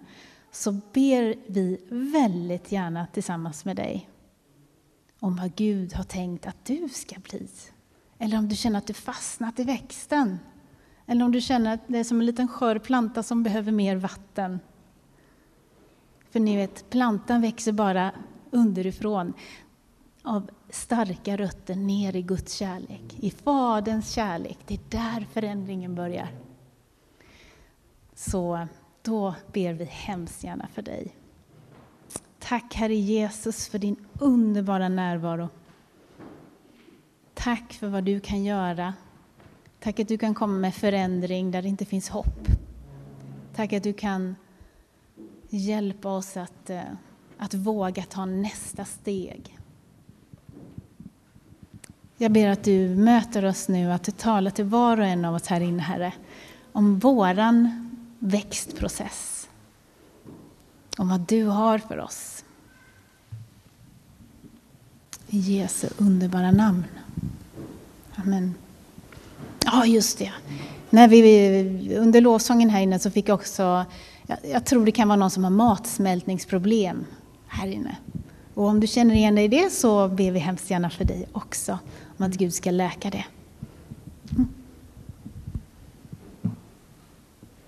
så 0.51 0.72
ber 0.72 1.51
vi 1.53 1.80
väldigt 1.89 2.72
gärna 2.72 3.07
tillsammans 3.13 3.65
med 3.65 3.76
dig 3.76 4.09
om 5.20 5.36
vad 5.36 5.55
Gud 5.55 5.93
har 5.93 6.03
tänkt 6.03 6.47
att 6.47 6.65
du 6.65 6.89
ska 6.89 7.15
bli. 7.20 7.47
Eller 8.20 8.38
om 8.38 8.49
du 8.49 8.55
känner 8.55 8.78
att 8.78 8.88
du 8.88 8.93
fastnat 8.93 9.59
i 9.59 9.63
växten. 9.63 10.39
Eller 11.05 11.26
om 11.26 11.32
du 11.32 11.41
känner 11.41 11.74
att 11.74 11.88
det 11.88 11.97
är 11.97 12.03
som 12.03 12.20
en 12.20 12.26
liten 12.26 12.47
skör 12.47 12.80
planta 12.80 13.24
som 13.24 13.43
behöver 13.43 13.72
mer 13.72 13.95
vatten. 13.95 14.59
För 16.30 16.39
ni 16.39 16.55
vet, 16.55 16.89
plantan 16.89 17.41
växer 17.41 17.72
bara 17.72 18.11
underifrån 18.51 19.34
av 20.24 20.49
starka 20.70 21.38
rötter 21.38 21.76
ner 21.76 22.15
i 22.15 22.22
Guds 22.22 22.53
kärlek, 22.53 23.20
i 23.20 23.32
Faderns 23.32 24.11
kärlek. 24.13 24.57
Det 24.65 24.74
är 24.74 24.80
där 24.89 25.28
förändringen 25.34 25.95
börjar. 25.95 26.28
Så 28.13 28.68
då 29.01 29.36
ber 29.53 29.74
vi 29.74 29.86
hemskt 29.86 30.43
gärna 30.43 30.68
för 30.68 30.82
dig. 30.82 31.15
Tack 32.47 32.75
Herre 32.75 32.95
Jesus 32.95 33.67
för 33.67 33.79
din 33.79 33.95
underbara 34.19 34.89
närvaro. 34.89 35.49
Tack 37.33 37.73
för 37.73 37.87
vad 37.87 38.03
du 38.03 38.19
kan 38.19 38.43
göra. 38.43 38.93
Tack 39.79 39.99
att 39.99 40.07
du 40.07 40.17
kan 40.17 40.33
komma 40.33 40.53
med 40.53 40.75
förändring 40.75 41.51
där 41.51 41.61
det 41.61 41.67
inte 41.67 41.85
finns 41.85 42.09
hopp. 42.09 42.47
Tack 43.55 43.73
att 43.73 43.83
du 43.83 43.93
kan 43.93 44.35
hjälpa 45.49 46.09
oss 46.09 46.37
att, 46.37 46.69
eh, 46.69 46.81
att 47.37 47.53
våga 47.53 48.03
ta 48.03 48.25
nästa 48.25 48.85
steg. 48.85 49.57
Jag 52.17 52.31
ber 52.31 52.47
att 52.47 52.63
du 52.63 52.95
möter 52.95 53.45
oss 53.45 53.67
nu, 53.67 53.91
att 53.91 54.03
du 54.03 54.11
talar 54.11 54.51
till 54.51 54.65
var 54.65 54.99
och 54.99 55.05
en 55.05 55.25
av 55.25 55.35
oss 55.35 55.47
här 55.47 55.61
inne, 55.61 55.81
Herre, 55.81 56.13
om 56.71 56.99
våran 56.99 57.89
växtprocess. 58.19 59.36
Om 60.97 61.09
vad 61.09 61.19
du 61.19 61.43
har 61.43 61.77
för 61.77 61.99
oss. 61.99 62.43
I 65.27 65.39
Jesu 65.39 65.87
underbara 65.97 66.51
namn. 66.51 66.83
Amen. 68.15 68.55
Ja, 69.65 69.85
just 69.85 70.17
det. 70.17 70.33
När 70.89 71.07
vi, 71.07 71.95
under 71.97 72.21
lovsången 72.21 72.69
här 72.69 72.81
inne 72.81 72.99
så 72.99 73.11
fick 73.11 73.29
jag 73.29 73.35
också, 73.35 73.85
jag, 74.27 74.37
jag 74.51 74.65
tror 74.65 74.85
det 74.85 74.91
kan 74.91 75.07
vara 75.07 75.15
någon 75.19 75.31
som 75.31 75.43
har 75.43 75.51
matsmältningsproblem 75.51 77.05
här 77.47 77.67
inne. 77.67 77.97
Och 78.53 78.65
om 78.65 78.79
du 78.79 78.87
känner 78.87 79.15
igen 79.15 79.35
dig 79.35 79.45
i 79.45 79.47
det 79.47 79.69
så 79.69 80.07
ber 80.07 80.31
vi 80.31 80.39
hemskt 80.39 80.69
gärna 80.69 80.89
för 80.89 81.05
dig 81.05 81.27
också, 81.31 81.79
om 82.17 82.25
att 82.25 82.33
Gud 82.33 82.53
ska 82.53 82.71
läka 82.71 83.09
det. 83.09 83.25